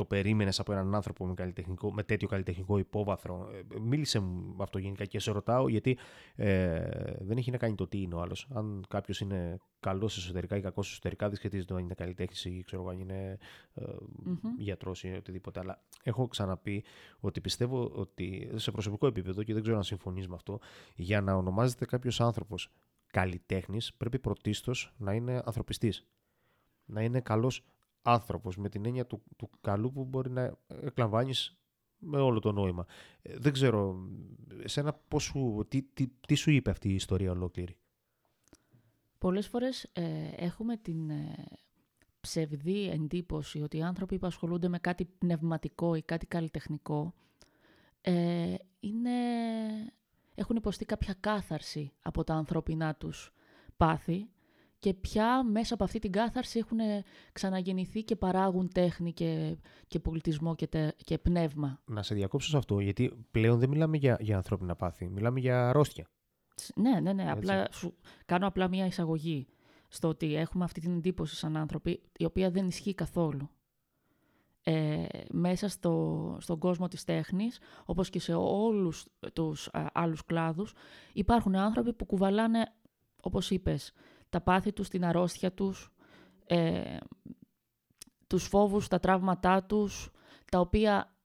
Το 0.00 0.06
περίμενες 0.06 0.60
από 0.60 0.72
έναν 0.72 0.94
άνθρωπο 0.94 1.26
με, 1.26 1.34
καλλιτεχνικό, 1.34 1.92
με 1.92 2.02
τέτοιο 2.02 2.28
καλλιτεχνικό 2.28 2.78
υπόβαθρο. 2.78 3.50
Ε, 3.52 3.78
μίλησε 3.80 4.18
μου 4.18 4.62
αυτό 4.62 4.78
γενικά 4.78 5.04
και 5.04 5.18
σε 5.18 5.30
ρωτάω, 5.30 5.68
γιατί 5.68 5.98
ε, 6.34 7.16
δεν 7.20 7.36
έχει 7.36 7.50
να 7.50 7.56
κάνει 7.56 7.74
το 7.74 7.86
τι 7.86 8.02
είναι 8.02 8.14
ο 8.14 8.20
άλλος. 8.20 8.48
Αν 8.54 8.84
κάποιος 8.88 9.20
είναι 9.20 9.60
καλός 9.80 10.16
εσωτερικά 10.16 10.56
ή 10.56 10.60
κακός 10.60 10.90
εσωτερικά, 10.90 11.26
δεν 11.26 11.36
σχετίζεται 11.36 11.74
αν 11.74 11.80
είναι 11.80 11.94
καλλιτέχνης 11.94 12.44
ή 12.44 12.62
ξέρω 12.66 12.88
αν 12.88 12.98
είναι 12.98 13.38
ε, 13.74 13.82
mm-hmm. 13.84 14.36
γιατρός 14.58 15.04
ή 15.04 15.14
οτιδήποτε. 15.16 15.60
Αλλά 15.60 15.82
έχω 16.02 16.28
ξαναπεί 16.28 16.84
ότι 17.20 17.40
πιστεύω 17.40 17.90
ότι 17.94 18.50
σε 18.54 18.70
προσωπικό 18.70 19.06
επίπεδο 19.06 19.42
και 19.42 19.52
δεν 19.52 19.62
ξέρω 19.62 19.76
αν 19.76 19.84
συμφωνείς 19.84 20.28
με 20.28 20.34
αυτό, 20.34 20.58
για 20.94 21.20
να 21.20 21.34
ονομάζεται 21.34 21.84
κάποιος 21.84 22.20
άνθρωπος 22.20 22.70
καλλιτέχνης, 23.06 23.94
πρέπει 23.94 24.18
πρωτίστως 24.18 24.92
να 24.96 25.12
είναι 25.12 25.42
ανθρωπιστής. 25.44 26.06
Να 26.84 27.02
είναι 27.02 27.20
καλός 27.20 27.64
άνθρωπος 28.02 28.56
με 28.56 28.68
την 28.68 28.86
έννοια 28.86 29.06
του, 29.06 29.22
του 29.36 29.50
καλού 29.60 29.92
που 29.92 30.04
μπορεί 30.04 30.30
να 30.30 30.58
εκλαμβάνεις 30.68 31.60
με 31.98 32.18
όλο 32.20 32.40
το 32.40 32.52
νόημα. 32.52 32.86
Ε, 33.22 33.36
δεν 33.38 33.52
ξέρω, 33.52 34.08
εσένα 34.62 34.92
πώς 35.08 35.22
σου, 35.22 35.64
τι, 35.68 35.82
τι, 35.82 36.06
τι, 36.26 36.34
σου 36.34 36.50
είπε 36.50 36.70
αυτή 36.70 36.88
η 36.88 36.94
ιστορία 36.94 37.30
ολόκληρη; 37.30 37.76
Πολλές 39.18 39.48
φορές 39.48 39.84
ε, 39.92 40.30
έχουμε 40.36 40.76
την 40.76 41.10
ε, 41.10 41.44
ψευδή 42.20 42.88
εντύπωση 42.88 43.62
ότι 43.62 43.76
οι 43.76 43.82
άνθρωποι 43.82 44.18
που 44.18 44.26
ασχολούνται 44.26 44.68
με 44.68 44.78
κάτι 44.78 45.04
πνευματικό 45.04 45.94
ή 45.94 46.02
κάτι 46.02 46.26
καλλιτεχνικό 46.26 47.14
ε, 48.00 48.54
είναι, 48.80 49.10
έχουν 50.34 50.56
υποστεί 50.56 50.84
κάποια 50.84 51.14
κάθαρση 51.20 51.92
από 52.02 52.24
τα 52.24 52.34
ανθρώπινά 52.34 52.94
τους 52.94 53.32
πάθη 53.76 54.28
και 54.80 54.94
πια 54.94 55.42
μέσα 55.44 55.74
από 55.74 55.84
αυτή 55.84 55.98
την 55.98 56.12
κάθαρση 56.12 56.58
έχουν 56.58 56.78
ξαναγεννηθεί 57.32 58.02
και 58.02 58.16
παράγουν 58.16 58.68
τέχνη 58.72 59.12
και, 59.12 59.56
και 59.86 59.98
πολιτισμό 59.98 60.54
και, 60.54 60.68
και 60.96 61.18
πνεύμα. 61.18 61.80
Να 61.84 62.02
σε 62.02 62.14
διακόψω 62.14 62.48
σε 62.48 62.56
αυτό, 62.56 62.80
γιατί 62.80 63.26
πλέον 63.30 63.58
δεν 63.58 63.68
μιλάμε 63.68 63.96
για, 63.96 64.16
για 64.20 64.36
ανθρώπινα 64.36 64.76
πάθη, 64.76 65.08
μιλάμε 65.08 65.40
για 65.40 65.68
αρρώστια. 65.68 66.06
Ναι, 66.74 67.00
ναι, 67.00 67.12
ναι. 67.12 67.30
Απλά, 67.30 67.68
σου, 67.72 67.94
κάνω 68.24 68.46
απλά 68.46 68.68
μια 68.68 68.86
εισαγωγή 68.86 69.46
στο 69.88 70.08
ότι 70.08 70.34
έχουμε 70.34 70.64
αυτή 70.64 70.80
την 70.80 70.96
εντύπωση 70.96 71.36
σαν 71.36 71.56
άνθρωποι, 71.56 72.02
η 72.18 72.24
οποία 72.24 72.50
δεν 72.50 72.66
ισχύει 72.66 72.94
καθόλου. 72.94 73.50
Ε, 74.62 75.04
μέσα 75.30 75.68
στο, 75.68 76.36
στον 76.40 76.58
κόσμο 76.58 76.88
της 76.88 77.04
τέχνης, 77.04 77.58
όπως 77.84 78.10
και 78.10 78.20
σε 78.20 78.34
όλους 78.34 79.06
τους 79.32 79.68
α, 79.72 79.86
άλλους 79.92 80.24
κλάδους, 80.24 80.74
υπάρχουν 81.12 81.56
άνθρωποι 81.56 81.92
που 81.92 82.04
κουβαλάνε, 82.04 82.72
όπως 83.22 83.50
είπες, 83.50 83.92
τα 84.30 84.40
πάθη 84.40 84.72
τους, 84.72 84.88
την 84.88 85.04
αρρώστια 85.04 85.52
τους, 85.52 85.92
ε, 86.46 86.96
τους 88.26 88.44
φόβους, 88.44 88.88
τα 88.88 89.00
τραύματά 89.00 89.62
τους, 89.62 90.10
τα 90.50 90.60
οποία 90.60 91.16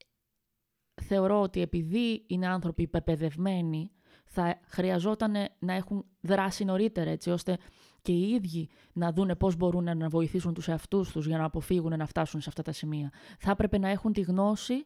θεωρώ 1.01 1.41
ότι 1.41 1.61
επειδή 1.61 2.23
είναι 2.27 2.47
άνθρωποι 2.47 2.81
υπεπαιδευμένοι, 2.81 3.91
θα 4.25 4.59
χρειαζόταν 4.67 5.33
να 5.59 5.73
έχουν 5.73 6.05
δράσει 6.21 6.65
νωρίτερα, 6.65 7.09
έτσι 7.09 7.29
ώστε 7.29 7.57
και 8.01 8.11
οι 8.11 8.29
ίδιοι 8.29 8.69
να 8.93 9.11
δούνε 9.11 9.35
πώς 9.35 9.55
μπορούν 9.55 9.97
να 9.97 10.09
βοηθήσουν 10.09 10.53
τους 10.53 10.67
εαυτούς 10.67 11.11
τους 11.11 11.25
για 11.25 11.37
να 11.37 11.43
αποφύγουν 11.43 11.97
να 11.97 12.05
φτάσουν 12.05 12.41
σε 12.41 12.49
αυτά 12.49 12.61
τα 12.61 12.71
σημεία. 12.71 13.11
Θα 13.39 13.51
έπρεπε 13.51 13.77
να 13.77 13.89
έχουν 13.89 14.13
τη 14.13 14.21
γνώση 14.21 14.85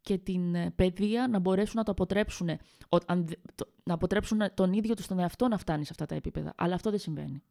και 0.00 0.18
την 0.18 0.54
ε, 0.54 0.70
παιδεία 0.70 1.28
να 1.28 1.38
μπορέσουν 1.38 1.74
να 1.76 1.82
το 1.82 1.90
αποτρέψουν, 1.90 2.48
να 3.84 3.94
αποτρέψουν 3.94 4.38
τον 4.54 4.72
ίδιο 4.72 4.94
τους 4.94 5.06
τον 5.06 5.18
εαυτό 5.18 5.48
να 5.48 5.58
φτάνει 5.58 5.84
σε 5.84 5.88
αυτά 5.90 6.06
τα 6.06 6.14
επίπεδα. 6.14 6.52
Αλλά 6.56 6.74
αυτό 6.74 6.90
δεν 6.90 6.98
συμβαίνει. 6.98 7.42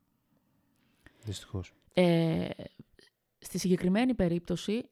Δυστυχώς. 1.30 1.74
Ε, 1.94 2.50
στη 3.40 3.58
συγκεκριμένη 3.58 4.16
περίπτωση, 4.16 4.90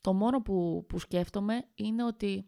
το 0.00 0.12
μόνο 0.12 0.42
που, 0.42 0.84
που 0.88 0.98
σκέφτομαι 0.98 1.64
είναι 1.74 2.04
ότι 2.04 2.46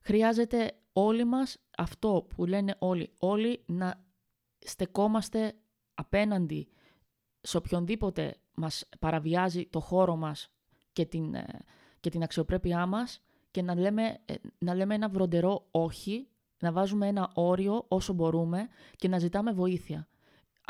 χρειάζεται 0.00 0.72
όλοι 0.92 1.24
μας 1.24 1.56
αυτό 1.76 2.26
που 2.34 2.44
λένε 2.44 2.74
όλοι, 2.78 3.12
όλοι 3.18 3.64
να 3.66 4.04
στεκόμαστε 4.58 5.54
απέναντι 5.94 6.68
σε 7.40 7.56
οποιονδήποτε 7.56 8.36
μας 8.54 8.88
παραβιάζει 8.98 9.66
το 9.66 9.80
χώρο 9.80 10.16
μας 10.16 10.52
και 10.92 11.04
την, 11.04 11.34
ε, 11.34 11.64
και 12.00 12.10
την 12.10 12.22
αξιοπρέπειά 12.22 12.86
μας 12.86 13.20
και 13.50 13.62
να 13.62 13.74
λέμε, 13.74 14.18
ε, 14.24 14.34
να 14.58 14.74
λέμε 14.74 14.94
ένα 14.94 15.08
βροντερό 15.08 15.66
όχι, 15.70 16.28
να 16.58 16.72
βάζουμε 16.72 17.06
ένα 17.06 17.30
όριο 17.34 17.84
όσο 17.88 18.12
μπορούμε 18.12 18.68
και 18.96 19.08
να 19.08 19.18
ζητάμε 19.18 19.52
βοήθεια 19.52 20.06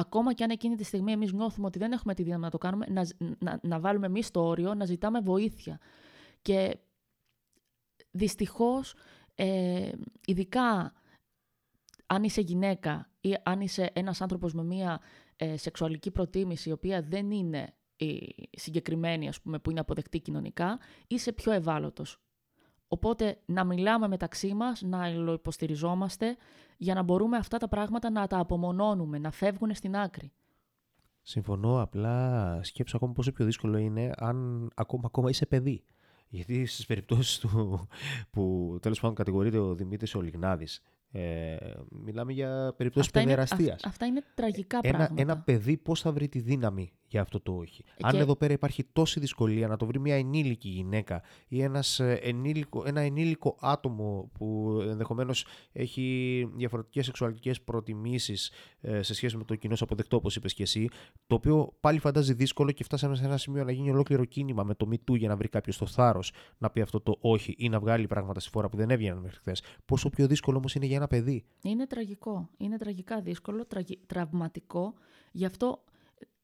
ακόμα 0.03 0.33
και 0.33 0.45
αν 0.45 0.51
εκείνη 0.51 0.77
τη 0.77 0.85
στιγμή 0.85 1.13
εμείς 1.13 1.33
νιώθουμε 1.33 1.67
ότι 1.67 1.79
δεν 1.79 1.93
έχουμε 1.93 2.15
τη 2.15 2.23
δύναμη 2.23 2.43
να 2.43 2.51
το 2.51 2.59
κάνουμε, 2.59 2.87
να, 2.89 3.07
να, 3.39 3.61
να 3.63 3.81
βάλουμε 3.81 4.07
εμείς 4.07 4.31
το 4.31 4.45
όριο, 4.45 4.75
να 4.75 4.85
ζητάμε 4.85 5.21
βοήθεια. 5.21 5.81
Και 6.43 6.79
δυστυχώς, 8.11 8.95
ε, 9.35 9.91
ειδικά 10.27 10.93
αν 12.07 12.25
είσαι 12.25 12.41
γυναίκα 12.41 13.11
ή 13.21 13.37
αν 13.43 13.61
είσαι 13.61 13.91
ένας 13.93 14.21
άνθρωπος 14.21 14.55
με 14.55 14.65
μία 14.65 15.01
ε, 15.37 15.57
σεξουαλική 15.57 16.11
προτίμηση 16.11 16.69
η 16.69 16.73
οποία 16.73 17.03
δεν 17.03 17.31
είναι 17.31 17.75
η 17.97 18.35
συγκεκριμένη 18.53 19.29
ας 19.29 19.41
πούμε, 19.41 19.59
που 19.59 19.71
είναι 19.71 19.81
αποδεκτή 19.81 20.21
κοινωνικά, 20.21 20.79
είσαι 21.07 21.33
πιο 21.33 21.53
ευάλωτος. 21.53 22.21
Οπότε 22.93 23.39
να 23.45 23.65
μιλάμε 23.65 24.09
μεταξύ 24.09 24.55
μας, 24.55 24.83
να 24.83 25.09
υποστηριζόμαστε 25.09 26.37
για 26.77 26.95
να 26.95 27.03
μπορούμε 27.03 27.37
αυτά 27.37 27.59
τα 27.59 27.69
πράγματα 27.69 28.11
να 28.11 28.27
τα 28.27 28.39
απομονώνουμε, 28.39 29.19
να 29.19 29.31
φεύγουν 29.31 29.75
στην 29.75 29.97
άκρη. 29.97 30.33
Συμφωνώ, 31.23 31.81
απλά 31.81 32.59
σκέψω 32.63 32.97
ακόμα 32.97 33.13
πόσο 33.13 33.33
πιο 33.33 33.45
δύσκολο 33.45 33.79
είναι 33.79 34.13
αν 34.17 34.71
ακόμα, 34.75 35.03
ακόμα 35.07 35.29
είσαι 35.29 35.47
παιδί. 35.47 35.85
Γιατί 36.29 36.67
στις 36.67 36.87
περιπτώσεις 36.87 37.39
του 37.39 37.89
που 38.31 38.77
τέλος 38.83 39.01
πάντων 39.01 39.17
κατηγορείται 39.17 39.59
ο 39.59 39.75
Δημήτρης 39.75 40.15
Ολιγνάδης 40.15 40.83
ε, 41.13 41.57
μιλάμε 41.91 42.33
για 42.33 42.75
περιπτώσεις 42.77 43.11
παιδεραστία. 43.11 43.79
Αυτά 43.85 44.07
είναι 44.07 44.23
τραγικά 44.35 44.79
ένα, 44.83 44.97
πράγματα. 44.97 45.23
Ένα 45.23 45.39
παιδί 45.39 45.77
πώς 45.77 46.01
θα 46.01 46.13
βρει 46.13 46.29
τη 46.29 46.41
δύναμη 46.41 46.93
για 47.13 47.21
αυτό 47.21 47.41
το 47.41 47.57
όχι. 47.57 47.85
Ε, 47.87 48.01
Αν 48.01 48.17
εδώ 48.17 48.37
πέρα 48.37 48.53
υπάρχει 48.53 48.85
τόση 48.93 49.21
δυσκολία 49.21 49.69
να 49.69 49.77
το 49.77 49.87
βρει 49.87 49.99
μια 49.99 50.17
ενήλικη 50.17 50.69
γυναίκα 50.69 51.23
ή 51.49 51.63
ένας 51.63 52.01
ε, 52.01 52.13
ενήλικο, 52.23 52.83
ένα 52.87 53.01
ενήλικο 53.01 53.57
άτομο 53.61 54.31
που 54.33 54.79
ενδεχομένως 54.89 55.47
έχει 55.73 56.49
διαφορετικές 56.55 57.05
σεξουαλικές 57.05 57.63
προτιμήσεις 57.63 58.51
ε, 58.81 59.03
σε 59.03 59.15
σχέση 59.15 59.37
με 59.37 59.45
το 59.45 59.55
κοινό 59.55 59.77
αποδεκτό, 59.81 60.17
όπως 60.17 60.37
είπες 60.37 60.55
και 60.55 60.63
εσύ, 60.63 60.89
το 61.27 61.35
οποίο 61.35 61.73
πάλι 61.81 61.99
φαντάζει 61.99 62.33
δύσκολο 62.33 62.71
και 62.71 62.85
φτάσαμε 62.85 63.17
σε 63.17 63.25
ένα 63.25 63.37
σημείο 63.37 63.65
να 63.65 63.73
γίνει 63.73 63.91
ολόκληρο 63.91 64.25
κίνημα 64.25 64.63
με 64.63 64.75
το 64.75 64.89
Me 64.91 65.17
για 65.17 65.29
να 65.29 65.37
βρει 65.37 65.49
κάποιος 65.49 65.77
το 65.77 65.87
θάρρος 65.87 66.33
να 66.59 66.71
πει 66.71 66.81
αυτό 66.81 67.01
το 67.01 67.17
όχι 67.21 67.55
ή 67.59 67.69
να 67.69 67.81
βγάλει 67.81 68.07
πράγματα 68.07 68.41
στη 68.41 68.51
φόρα 68.51 68.69
που 68.69 68.77
δεν 68.77 68.91
έβγαιναν 68.91 69.19
μέχρι 69.19 69.39
χθες. 69.39 69.63
Πόσο 69.85 70.11
πιο 70.11 70.27
δύσκολο 70.27 70.57
όμως 70.57 70.75
είναι 70.75 70.87
για 70.87 70.97
ένα 70.97 71.07
παιδί. 71.07 71.45
Είναι 71.63 71.87
τραγικό. 71.87 72.49
Είναι 72.57 72.77
τραγικά 72.77 73.21
δύσκολο, 73.21 73.67
τραυματικό. 74.07 74.95
Γι' 75.33 75.45
αυτό 75.45 75.85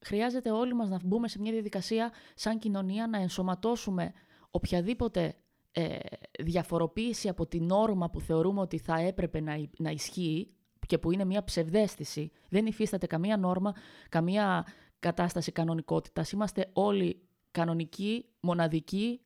χρειάζεται 0.01 0.51
όλοι 0.51 0.75
μας 0.75 0.89
να 0.89 0.99
μπούμε 1.05 1.29
σε 1.29 1.41
μια 1.41 1.53
διαδικασία 1.53 2.13
σαν 2.35 2.59
κοινωνία 2.59 3.07
να 3.07 3.19
ενσωματώσουμε 3.19 4.13
οποιαδήποτε 4.51 5.35
ε, 5.73 5.99
διαφοροποίηση 6.39 7.29
από 7.29 7.47
την 7.47 7.65
νόρμα 7.65 8.11
που 8.11 8.21
θεωρούμε 8.21 8.61
ότι 8.61 8.79
θα 8.79 9.01
έπρεπε 9.01 9.41
να, 9.41 9.69
να 9.79 9.91
ισχύει 9.91 10.53
και 10.87 10.99
που 10.99 11.13
είναι 11.13 11.25
μια 11.25 11.45
ψευδέστηση. 11.45 12.31
Δεν 12.49 12.67
υφίσταται 12.67 13.07
καμία 13.07 13.37
νόρμα, 13.37 13.75
καμία 14.09 14.67
κατάσταση 14.99 15.53
κανονικότητας. 15.53 16.33
Είμαστε 16.33 16.71
όλοι 16.73 17.29
κανονικοί, 17.51 18.25
μοναδικοί, 18.41 19.21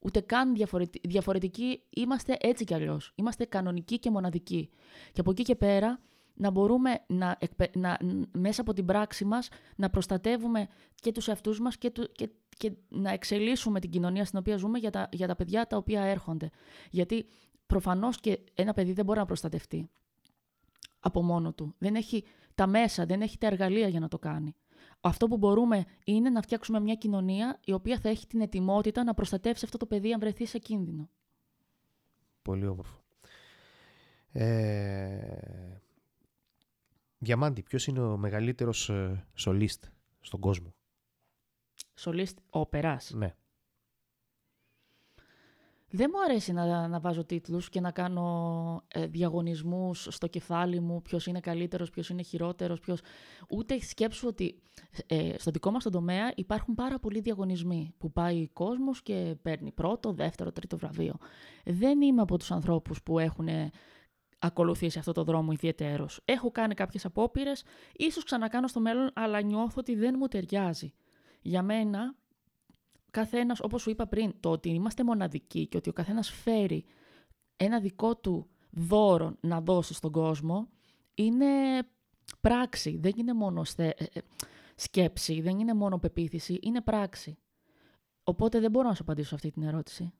ούτε 0.00 0.20
καν 0.20 0.54
διαφορετικοί. 1.02 1.82
Είμαστε 1.90 2.36
έτσι 2.40 2.64
κι 2.64 2.74
αλλιώς. 2.74 3.12
Είμαστε 3.14 3.44
κανονικοί 3.44 3.98
και 3.98 4.10
μοναδικοί. 4.10 4.70
Και 5.12 5.20
από 5.20 5.30
εκεί 5.30 5.42
και 5.42 5.54
πέρα 5.54 6.00
να 6.40 6.50
μπορούμε 6.50 7.00
να, 7.06 7.38
να, 7.74 7.98
μέσα 8.32 8.60
από 8.60 8.72
την 8.72 8.86
πράξη 8.86 9.24
μας 9.24 9.48
να 9.76 9.90
προστατεύουμε 9.90 10.68
και 10.94 11.12
τους 11.12 11.28
εαυτούς 11.28 11.60
μας 11.60 11.76
και, 11.76 11.90
του, 11.90 12.12
και, 12.12 12.30
και 12.56 12.72
να 12.88 13.10
εξελίσσουμε 13.10 13.80
την 13.80 13.90
κοινωνία 13.90 14.24
στην 14.24 14.38
οποία 14.38 14.56
ζούμε 14.56 14.78
για 14.78 14.90
τα, 14.90 15.08
για 15.12 15.26
τα 15.26 15.36
παιδιά 15.36 15.66
τα 15.66 15.76
οποία 15.76 16.02
έρχονται. 16.02 16.50
Γιατί 16.90 17.26
προφανώς 17.66 18.20
και 18.20 18.40
ένα 18.54 18.72
παιδί 18.72 18.92
δεν 18.92 19.04
μπορεί 19.04 19.18
να 19.18 19.26
προστατευτεί 19.26 19.90
από 21.00 21.22
μόνο 21.22 21.52
του. 21.52 21.74
Δεν 21.78 21.94
έχει 21.94 22.24
τα 22.54 22.66
μέσα, 22.66 23.06
δεν 23.06 23.20
έχει 23.22 23.38
τα 23.38 23.46
εργαλεία 23.46 23.88
για 23.88 24.00
να 24.00 24.08
το 24.08 24.18
κάνει. 24.18 24.54
Αυτό 25.00 25.26
που 25.26 25.36
μπορούμε 25.36 25.84
είναι 26.04 26.30
να 26.30 26.42
φτιάξουμε 26.42 26.80
μια 26.80 26.94
κοινωνία 26.94 27.60
η 27.64 27.72
οποία 27.72 27.98
θα 27.98 28.08
έχει 28.08 28.26
την 28.26 28.40
ετοιμότητα 28.40 29.04
να 29.04 29.14
προστατεύσει 29.14 29.64
αυτό 29.64 29.78
το 29.78 29.86
παιδί 29.86 30.12
αν 30.12 30.20
βρεθεί 30.20 30.46
σε 30.46 30.58
κίνδυνο. 30.58 31.10
Πολύ 32.42 32.66
όμορφο. 32.66 32.98
Ε, 34.32 35.80
Διαμάντη, 37.22 37.62
ποιος 37.62 37.86
είναι 37.86 38.00
ο 38.00 38.16
μεγαλύτερος 38.16 38.88
ε, 38.88 39.26
σολίστ 39.34 39.84
στον 40.20 40.40
κόσμο; 40.40 40.74
Σολίστ 41.94 42.38
όπερας. 42.50 43.10
Ναι. 43.14 43.34
Δεν 45.92 46.10
μου 46.12 46.22
αρέσει 46.22 46.52
να, 46.52 46.88
να 46.88 47.00
βάζω 47.00 47.24
τίτλους 47.24 47.68
και 47.68 47.80
να 47.80 47.90
κάνω 47.90 48.84
ε, 48.88 49.06
διαγωνισμούς 49.06 50.06
στο 50.10 50.26
κεφάλι 50.26 50.80
μου, 50.80 51.02
ποιος 51.02 51.26
είναι 51.26 51.40
καλύτερος, 51.40 51.90
ποιος 51.90 52.08
είναι 52.08 52.22
χειρότερος, 52.22 52.80
ποιος... 52.80 53.00
Ούτε 53.48 53.80
σκέψου 53.80 54.26
ότι 54.28 54.62
ε, 55.06 55.34
στο 55.38 55.50
δικό 55.50 55.70
μας 55.70 55.82
τον 55.82 55.92
τομέα 55.92 56.32
υπάρχουν 56.34 56.74
πάρα 56.74 56.98
πολλοί 56.98 57.20
διαγωνισμοί 57.20 57.94
που 57.98 58.12
πάει 58.12 58.42
ο 58.42 58.50
κόσμος 58.52 59.02
και 59.02 59.36
παίρνει 59.42 59.72
πρώτο, 59.72 60.12
δεύτερο, 60.12 60.52
τρίτο 60.52 60.76
βραβείο. 60.76 61.14
Δεν 61.64 62.00
είμαι 62.00 62.22
από 62.22 62.38
τους 62.38 62.50
ανθρώπους 62.50 63.02
που 63.02 63.18
έχουν 63.18 63.48
ακολουθήσει 64.40 64.98
αυτό 64.98 65.12
το 65.12 65.24
δρόμο 65.24 65.52
ιδιαίτερο. 65.52 66.08
Έχω 66.24 66.50
κάνει 66.50 66.74
κάποιες 66.74 67.04
απόπειρες, 67.04 67.64
ίσως 67.96 68.24
ξανακάνω 68.24 68.66
στο 68.68 68.80
μέλλον, 68.80 69.10
αλλά 69.14 69.40
νιώθω 69.40 69.74
ότι 69.76 69.94
δεν 69.94 70.14
μου 70.18 70.26
ταιριάζει. 70.26 70.92
Για 71.42 71.62
μένα 71.62 72.14
καθένας, 73.10 73.60
όπως 73.60 73.82
σου 73.82 73.90
είπα 73.90 74.06
πριν, 74.06 74.34
το 74.40 74.50
ότι 74.50 74.68
είμαστε 74.68 75.04
μοναδικοί 75.04 75.66
και 75.66 75.76
ότι 75.76 75.88
ο 75.88 75.92
καθένας 75.92 76.30
φέρει 76.30 76.84
ένα 77.56 77.80
δικό 77.80 78.16
του 78.16 78.48
δώρο 78.70 79.36
να 79.40 79.60
δώσει 79.60 79.94
στον 79.94 80.12
κόσμο, 80.12 80.68
είναι 81.14 81.46
πράξη. 82.40 82.98
Δεν 82.98 83.12
είναι 83.16 83.32
μόνο 83.32 83.62
ε, 83.76 83.88
ε, 83.88 84.06
σκέψη, 84.74 85.40
δεν 85.40 85.58
είναι 85.58 85.74
μόνο 85.74 85.98
πεποίθηση, 85.98 86.58
είναι 86.62 86.80
πράξη. 86.80 87.38
Οπότε 88.22 88.60
δεν 88.60 88.70
μπορώ 88.70 88.88
να 88.88 88.94
σου 88.94 89.02
απαντήσω 89.02 89.34
αυτή 89.34 89.50
την 89.50 89.62
ερώτηση. 89.62 90.12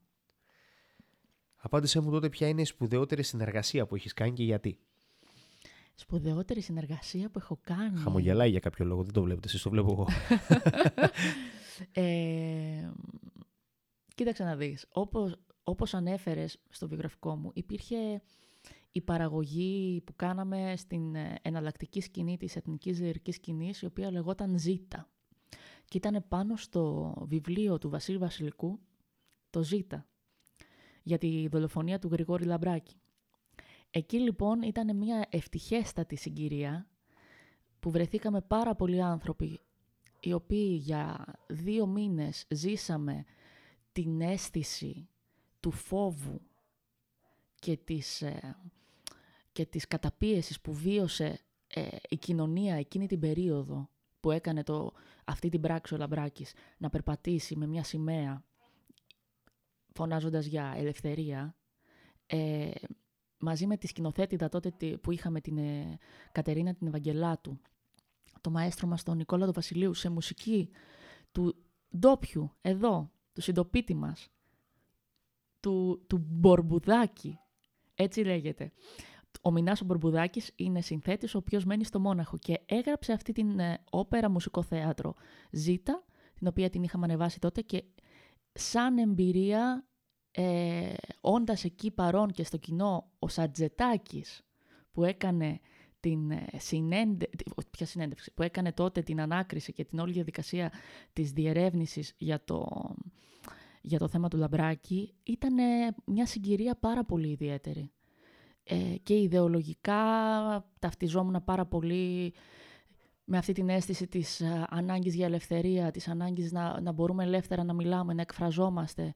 Απάντησέ 1.61 1.99
μου 1.99 2.11
τότε 2.11 2.29
ποια 2.29 2.47
είναι 2.47 2.61
η 2.61 2.65
σπουδαιότερη 2.65 3.23
συνεργασία 3.23 3.85
που 3.85 3.95
έχεις 3.95 4.13
κάνει 4.13 4.33
και 4.33 4.43
γιατί. 4.43 4.77
Σπουδαιότερη 5.95 6.61
συνεργασία 6.61 7.29
που 7.29 7.39
έχω 7.39 7.59
κάνει. 7.61 7.99
Χαμογελάει 7.99 8.49
για 8.49 8.59
κάποιο 8.59 8.85
λόγο, 8.85 9.03
δεν 9.03 9.13
το 9.13 9.21
βλέπετε, 9.21 9.47
εσείς 9.47 9.61
το 9.61 9.69
βλέπω 9.69 9.91
εγώ. 9.91 10.07
Ε, 11.93 12.91
κοίταξε 14.15 14.43
να 14.43 14.55
δεις. 14.55 14.85
Όπως, 14.89 15.35
όπως 15.63 15.93
ανέφερες 15.93 16.57
στο 16.69 16.87
βιογραφικό 16.87 17.35
μου, 17.35 17.51
υπήρχε 17.53 18.21
η 18.91 19.01
παραγωγή 19.01 20.01
που 20.05 20.15
κάναμε 20.15 20.73
στην 20.77 21.15
ε, 21.15 21.39
εναλλακτική 21.41 22.01
σκηνή 22.01 22.37
της 22.37 22.55
εθνικής 22.55 22.99
λυρικής 22.99 23.35
σκηνής, 23.35 23.81
η 23.81 23.85
οποία 23.85 24.11
λεγόταν 24.11 24.59
«Ζήτα». 24.59 25.09
Και 25.85 25.97
ήταν 25.97 26.25
πάνω 26.27 26.55
στο 26.55 27.13
βιβλίο 27.27 27.77
του 27.77 27.89
Βασίλη 27.89 28.17
Βασιλικού, 28.17 28.79
το 29.49 29.63
«Ζήτα», 29.63 30.07
για 31.03 31.17
τη 31.17 31.47
δολοφονία 31.47 31.99
του 31.99 32.07
Γρηγόρη 32.07 32.45
Λαμπράκη. 32.45 32.95
Εκεί 33.91 34.19
λοιπόν 34.19 34.61
ήταν 34.61 34.97
μια 34.97 35.27
ευτυχέστατη 35.29 36.15
συγκυρία 36.15 36.87
που 37.79 37.91
βρεθήκαμε 37.91 38.41
πάρα 38.41 38.75
πολλοί 38.75 39.01
άνθρωποι 39.01 39.59
οι 40.19 40.33
οποίοι 40.33 40.77
για 40.81 41.35
δύο 41.47 41.87
μήνες 41.87 42.45
ζήσαμε 42.49 43.25
την 43.91 44.21
αίσθηση 44.21 45.09
του 45.59 45.71
φόβου 45.71 46.41
και 47.55 47.77
της, 47.77 48.21
ε, 48.21 48.55
και 49.51 49.65
της 49.65 49.87
καταπίεσης 49.87 50.61
που 50.61 50.73
βίωσε 50.73 51.39
ε, 51.67 51.87
η 52.09 52.17
κοινωνία 52.17 52.75
εκείνη 52.75 53.07
την 53.07 53.19
περίοδο 53.19 53.89
που 54.19 54.31
έκανε 54.31 54.63
το, 54.63 54.93
αυτή 55.25 55.49
την 55.49 55.61
πράξη 55.61 55.93
ο 55.93 55.97
Λαμπράκης 55.97 56.53
να 56.77 56.89
περπατήσει 56.89 57.55
με 57.55 57.67
μια 57.67 57.83
σημαία 57.83 58.43
φωνάζοντας 59.93 60.45
για 60.45 60.73
ελευθερία 60.77 61.55
ε, 62.25 62.71
μαζί 63.37 63.67
με 63.67 63.77
τη 63.77 63.87
σκηνοθέτηδα 63.87 64.49
τότε 64.49 64.97
που 64.97 65.11
είχαμε 65.11 65.41
την 65.41 65.57
ε, 65.57 65.97
Κατερίνα 66.31 66.73
την 66.73 66.87
Ευαγγελάτου 66.87 67.59
το 68.41 68.49
μαέστρο 68.49 68.87
μας 68.87 69.03
τον 69.03 69.17
Νικόλα 69.17 69.45
του 69.45 69.51
Βασιλείου 69.53 69.93
σε 69.93 70.09
μουσική 70.09 70.69
του 71.31 71.55
ντόπιου, 71.97 72.51
εδώ, 72.61 73.11
του 73.33 73.41
συντοπίτη 73.41 73.93
μας, 73.93 74.29
του, 75.59 76.05
του 76.07 76.25
Μπορμπουδάκη, 76.29 77.39
έτσι 77.95 78.21
λέγεται. 78.21 78.71
Ο 79.41 79.51
Μινάς 79.51 79.81
ο 79.81 79.85
Μπορμπουδάκης 79.85 80.51
είναι 80.55 80.81
συνθέτης 80.81 81.35
ο 81.35 81.37
οποίος 81.37 81.65
μένει 81.65 81.83
στο 81.83 81.99
Μόναχο 81.99 82.37
και 82.37 82.61
έγραψε 82.65 83.13
αυτή 83.13 83.31
την 83.31 83.59
ε, 83.59 83.83
όπερα 83.89 84.29
μουσικό 84.29 84.63
θέατρο 84.63 85.15
Ζήτα, 85.51 86.03
την 86.33 86.47
οποία 86.47 86.69
την 86.69 86.83
είχαμε 86.83 87.05
ανεβάσει 87.05 87.39
τότε 87.39 87.61
και 87.61 87.83
σαν 88.53 88.97
εμπειρία 88.97 89.85
ε, 90.31 90.93
όντας 91.21 91.63
εκεί 91.63 91.91
παρόν 91.91 92.31
και 92.31 92.43
στο 92.43 92.57
κοινό 92.57 93.11
ο 93.19 93.27
Σατζετάκης 93.27 94.45
που 94.91 95.03
έκανε 95.03 95.59
την 95.99 96.31
ε, 96.31 96.45
ποια 97.71 97.85
συνέντευξη, 97.85 98.31
που 98.33 98.43
έκανε 98.43 98.71
τότε 98.71 99.01
την 99.01 99.21
ανάκριση 99.21 99.73
και 99.73 99.85
την 99.85 99.99
όλη 99.99 100.11
διαδικασία 100.11 100.71
της 101.13 101.31
διερεύνησης 101.31 102.13
για 102.17 102.43
το, 102.43 102.67
για 103.81 103.99
το 103.99 104.07
θέμα 104.07 104.27
του 104.27 104.37
Λαμπράκη 104.37 105.13
ήταν 105.23 105.53
μια 106.05 106.25
συγκυρία 106.25 106.75
πάρα 106.75 107.03
πολύ 107.03 107.27
ιδιαίτερη. 107.27 107.91
Ε, 108.63 108.95
και 109.03 109.19
ιδεολογικά 109.19 110.01
ταυτιζόμουν 110.79 111.43
πάρα 111.43 111.65
πολύ 111.65 112.33
με 113.31 113.37
αυτή 113.37 113.53
την 113.53 113.69
αίσθηση 113.69 114.07
της 114.07 114.41
ε, 114.41 114.65
ανάγκης 114.69 115.15
για 115.15 115.25
ελευθερία, 115.25 115.91
της 115.91 116.07
ανάγκης 116.07 116.51
να, 116.51 116.81
να 116.81 116.91
μπορούμε 116.91 117.23
ελεύθερα 117.23 117.63
να 117.63 117.73
μιλάμε, 117.73 118.13
να 118.13 118.21
εκφραζόμαστε 118.21 119.13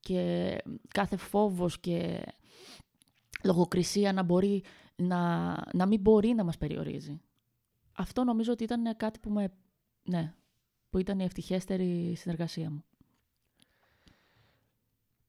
και 0.00 0.56
κάθε 0.88 1.16
φόβος 1.16 1.80
και 1.80 2.24
λογοκρισία 3.44 4.12
να 4.12 4.22
μπορεί 4.22 4.64
να, 4.96 5.54
να 5.72 5.86
μην 5.86 6.00
μπορεί 6.00 6.28
να 6.28 6.44
μας 6.44 6.58
περιορίζει. 6.58 7.20
Αυτό 7.92 8.24
νομίζω 8.24 8.52
ότι 8.52 8.64
ήταν 8.64 8.96
κάτι 8.96 9.18
που 9.18 9.30
με... 9.30 9.52
Ναι, 10.02 10.34
που 10.90 10.98
ήταν 10.98 11.18
η 11.18 11.24
ευτυχέστερη 11.24 12.14
συνεργασία 12.16 12.70
μου. 12.70 12.84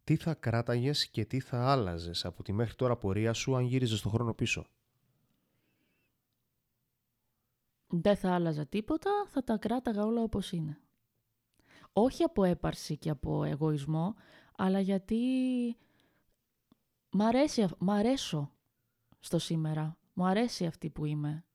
Τι 0.03 0.15
θα 0.15 0.33
κράταγες 0.33 1.07
και 1.07 1.25
τι 1.25 1.39
θα 1.39 1.71
άλλαζες 1.71 2.25
από 2.25 2.43
τη 2.43 2.51
μέχρι 2.51 2.75
τώρα 2.75 2.97
πορεία 2.97 3.33
σου 3.33 3.55
αν 3.55 3.63
γύριζες 3.63 4.01
τον 4.01 4.11
χρόνο 4.11 4.33
πίσω; 4.33 4.65
Δεν 8.01 8.15
θα 8.15 8.33
άλλαζα 8.33 8.65
τίποτα, 8.65 9.11
θα 9.27 9.43
τα 9.43 9.57
κράταγα 9.57 10.05
όλα 10.05 10.21
όπως 10.21 10.51
είναι. 10.51 10.79
Όχι 11.93 12.23
από 12.23 12.43
έπαρση 12.43 12.97
και 12.97 13.09
από 13.09 13.43
εγωισμό, 13.43 14.15
αλλά 14.57 14.79
γιατί 14.79 15.17
μ' 17.11 17.21
αρέσει, 17.21 17.67
μ' 17.77 17.91
αρέσω 17.91 18.51
στο 19.19 19.39
σήμερα. 19.39 19.97
Μου 20.13 20.25
αρέσει 20.25 20.65
αυτή 20.65 20.89
που 20.89 21.05
είμαι. 21.05 21.45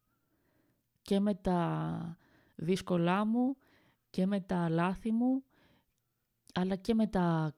Και 1.03 1.21
με 1.21 1.35
τα 1.35 2.17
δύσκολά 2.55 3.25
μου 3.25 3.57
και 4.11 4.27
με 4.27 4.41
τα 4.41 4.69
λάθη 4.69 5.13
μου, 5.13 5.45
αλλά 6.55 6.77
και 6.77 6.95
με 6.95 7.07
τα 7.07 7.55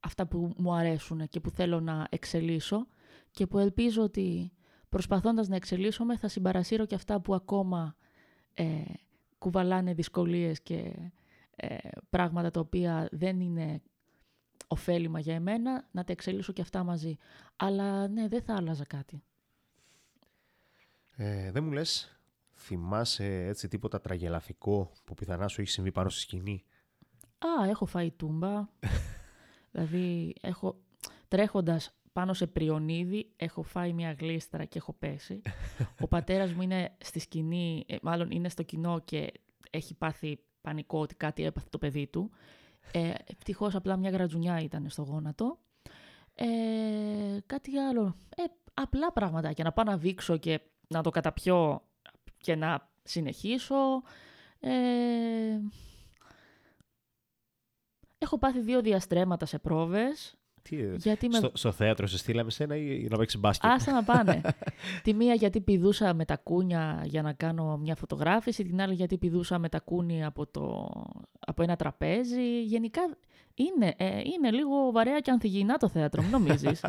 αυτά 0.00 0.26
που 0.26 0.54
μου 0.56 0.72
αρέσουν 0.72 1.28
και 1.28 1.40
που 1.40 1.50
θέλω 1.50 1.80
να 1.80 2.06
εξελίσω 2.10 2.86
και 3.30 3.46
που 3.46 3.58
ελπίζω 3.58 4.02
ότι 4.02 4.52
προσπαθώντας 4.94 5.48
να 5.48 5.56
εξελίσσομαι 5.56 6.16
θα 6.16 6.28
συμπαρασύρω 6.28 6.86
και 6.86 6.94
αυτά 6.94 7.20
που 7.20 7.34
ακόμα 7.34 7.96
ε, 8.54 8.82
κουβαλάνε 9.38 9.94
δυσκολίες 9.94 10.60
και 10.60 11.10
ε, 11.56 11.76
πράγματα 12.10 12.50
τα 12.50 12.60
οποία 12.60 13.08
δεν 13.12 13.40
είναι 13.40 13.82
ωφέλιμα 14.66 15.20
για 15.20 15.34
εμένα, 15.34 15.88
να 15.90 16.04
τα 16.04 16.12
εξελίσσω 16.12 16.52
και 16.52 16.62
αυτά 16.62 16.84
μαζί. 16.84 17.16
Αλλά 17.56 18.08
ναι, 18.08 18.28
δεν 18.28 18.42
θα 18.42 18.54
άλλαζα 18.56 18.84
κάτι. 18.84 19.22
Ε, 21.16 21.50
δεν 21.50 21.64
μου 21.64 21.72
λες, 21.72 22.20
θυμάσαι 22.52 23.46
έτσι 23.46 23.68
τίποτα 23.68 24.00
τραγελαφικό 24.00 24.92
που 25.04 25.14
πιθανά 25.14 25.48
σου 25.48 25.60
έχει 25.60 25.70
συμβεί 25.70 25.92
πάνω 25.92 26.08
στη 26.08 26.20
σκηνή; 26.20 26.64
Α, 27.38 27.68
έχω 27.68 27.86
φάει 27.86 28.10
τούμπα. 28.10 28.68
δηλαδή, 29.72 30.34
έχω, 30.40 30.80
τρέχοντας 31.28 31.94
πάνω 32.14 32.32
σε 32.32 32.46
πριονίδι, 32.46 33.32
έχω 33.36 33.62
φάει 33.62 33.92
μια 33.92 34.12
γλίστρα 34.12 34.64
και 34.64 34.78
έχω 34.78 34.92
πέσει. 34.92 35.42
Ο 36.00 36.08
πατέρας 36.08 36.52
μου 36.52 36.62
είναι 36.62 36.96
στη 37.00 37.18
σκηνή, 37.18 37.84
ε, 37.88 37.96
μάλλον 38.02 38.30
είναι 38.30 38.48
στο 38.48 38.62
κοινό 38.62 39.00
και 39.04 39.32
έχει 39.70 39.94
πάθει 39.94 40.38
πανικό 40.60 40.98
ότι 41.00 41.14
κάτι 41.14 41.44
έπαθε 41.44 41.66
το 41.70 41.78
παιδί 41.78 42.06
του. 42.06 42.30
Ε, 42.92 43.12
ευτυχώς 43.26 43.74
απλά 43.74 43.96
μια 43.96 44.10
γρατζουνιά 44.10 44.60
ήταν 44.60 44.88
στο 44.88 45.02
γόνατο. 45.02 45.58
Ε, 46.34 47.38
κάτι 47.46 47.78
άλλο. 47.78 48.16
Ε, 48.36 48.42
απλά 48.74 49.12
πράγματα. 49.12 49.52
Και 49.52 49.62
να 49.62 49.72
πάω 49.72 49.84
να 49.84 49.96
δείξω 49.96 50.36
και 50.36 50.60
να 50.88 51.02
το 51.02 51.10
καταπιώ 51.10 51.82
και 52.38 52.54
να 52.54 52.90
συνεχίσω. 53.02 54.02
Ε, 54.60 55.60
έχω 58.18 58.38
πάθει 58.38 58.60
δύο 58.60 58.80
διαστρέμματα 58.80 59.46
σε 59.46 59.58
πρόβες. 59.58 60.38
Τι, 60.68 60.96
γιατί 60.96 61.34
στο, 61.34 61.50
στο 61.54 61.72
θέατρο 61.72 62.06
σε 62.06 62.18
στείλαμε 62.18 62.50
σένα 62.50 62.76
ή 62.76 63.06
να 63.10 63.16
παίξεις 63.16 63.40
μπάσκετ; 63.40 63.70
Άστα 63.70 63.92
να 63.92 64.02
πάνε. 64.02 64.40
τη 65.04 65.14
μία 65.14 65.34
γιατί 65.34 65.60
πηδούσα 65.60 66.14
με 66.14 66.24
τα 66.24 66.36
κούνια 66.36 67.02
για 67.04 67.22
να 67.22 67.32
κάνω 67.32 67.76
μια 67.76 67.94
φωτογράφηση, 67.94 68.64
την 68.64 68.80
άλλη 68.80 68.94
γιατί 68.94 69.18
πηδούσα 69.18 69.58
με 69.58 69.68
τα 69.68 69.80
κούνια 69.80 70.26
από, 70.26 70.46
το, 70.46 70.90
από 71.38 71.62
ένα 71.62 71.76
τραπέζι. 71.76 72.62
Γενικά 72.62 73.00
είναι, 73.54 73.94
ε, 73.96 74.20
είναι 74.34 74.50
λίγο 74.50 74.92
βαρέα 74.92 75.20
και 75.20 75.30
ανθυγιεινά 75.30 75.76
το 75.76 75.88
θέατρο, 75.88 76.22
μην 76.22 76.30
νομίζεις. 76.30 76.84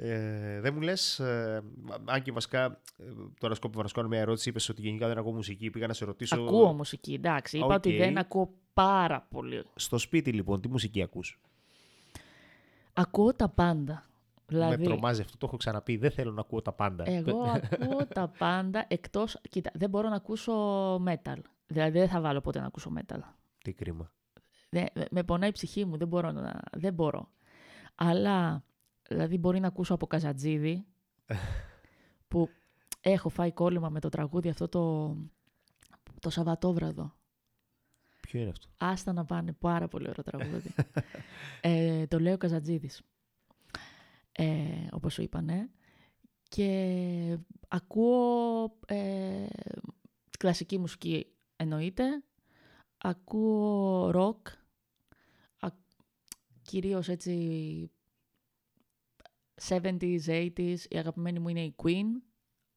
Ε, 0.00 0.60
δεν 0.60 0.74
μου 0.74 0.80
λες, 0.80 1.18
ε, 1.18 1.62
αν 2.04 2.22
και 2.22 2.32
βασικά 2.32 2.64
ε, 2.98 3.04
τώρα 3.40 3.54
σκόπευα 3.54 3.82
να 3.82 3.88
σου 3.88 4.08
μια 4.08 4.20
ερώτηση, 4.20 4.48
είπες 4.48 4.68
ότι 4.68 4.80
γενικά 4.82 5.08
δεν 5.08 5.18
ακούω 5.18 5.32
μουσική. 5.32 5.70
Πήγα 5.70 5.86
να 5.86 5.92
σε 5.92 6.04
ρωτήσω. 6.04 6.34
Ακούω 6.40 6.72
μουσική, 6.72 7.12
εντάξει. 7.12 7.58
Είπα 7.58 7.74
ότι 7.74 7.96
δεν 7.96 8.18
ακούω 8.18 8.54
πάρα 8.74 9.26
πολύ. 9.30 9.64
Στο 9.74 9.98
σπίτι 9.98 10.32
λοιπόν, 10.32 10.60
τι 10.60 10.68
μουσική 10.68 11.02
ακούς; 11.02 11.40
Ακούω 13.00 13.34
τα 13.34 13.48
πάντα. 13.48 14.02
Δηλαδή, 14.46 14.76
Με 14.82 14.84
τρομάζει 14.84 15.20
αυτό, 15.20 15.36
το 15.36 15.46
έχω 15.46 15.56
ξαναπεί. 15.56 15.96
Δεν 15.96 16.10
θέλω 16.10 16.32
να 16.32 16.40
ακούω 16.40 16.62
τα 16.62 16.72
πάντα. 16.72 17.04
εγώ 17.10 17.42
ακούω 17.80 18.06
τα 18.06 18.28
πάντα 18.38 18.84
εκτός... 18.88 19.40
Κοίτα, 19.50 19.70
δεν 19.74 19.90
μπορώ 19.90 20.08
να 20.08 20.16
ακούσω 20.16 20.52
metal. 20.94 21.36
Δηλαδή 21.66 21.98
δεν 21.98 22.08
θα 22.08 22.20
βάλω 22.20 22.40
ποτέ 22.40 22.60
να 22.60 22.66
ακούσω 22.66 22.92
metal. 22.98 23.18
Τι 23.64 23.72
κρίμα. 23.72 24.12
Δεν- 24.68 24.86
με 25.10 25.22
πονάει 25.22 25.48
η 25.48 25.52
ψυχή 25.52 25.84
μου, 25.84 25.96
δεν 25.96 26.08
μπορώ 26.08 26.32
να... 26.32 26.60
Δεν 26.72 26.94
μπορώ. 26.94 27.30
Αλλά, 27.94 28.64
δηλαδή 29.08 29.38
μπορεί 29.38 29.60
να 29.60 29.66
ακούσω 29.66 29.94
από 29.94 30.06
Καζατζίδη, 30.06 30.86
που 32.28 32.48
έχω 33.00 33.28
φάει 33.28 33.52
κόλλημα 33.52 33.88
με 33.88 34.00
το 34.00 34.08
τραγούδι 34.08 34.48
αυτό 34.48 34.68
το, 34.68 35.14
το 36.20 36.30
Σαββατόβραδο. 36.30 37.12
Ποιο 38.28 38.40
είναι 38.40 38.50
αυτό; 38.50 38.68
Άστα 38.78 39.12
να 39.12 39.24
πάνε, 39.24 39.52
πάρα 39.52 39.88
πολύ 39.88 40.08
ωραίο 40.08 40.24
τραγούδι. 40.24 40.74
ε, 41.60 42.06
το 42.06 42.18
λέει 42.18 42.32
ο 42.32 42.36
Καζατζίδης, 42.36 43.02
ε, 44.32 44.86
όπως 44.90 45.12
σου 45.12 45.22
είπανε. 45.22 45.70
Και 46.48 47.38
ακούω 47.68 48.78
ε, 48.86 49.46
κλασική 50.38 50.78
μουσική 50.78 51.26
εννοείται. 51.56 52.22
Ακούω 52.98 54.10
ροκ. 54.10 54.48
Α, 55.60 55.68
κυρίως 56.62 57.08
έτσι 57.08 57.90
70s, 59.68 60.20
80s. 60.26 60.78
Η 60.88 60.98
αγαπημένη 60.98 61.38
μου 61.38 61.48
είναι 61.48 61.64
η 61.64 61.74
Queen. 61.82 62.06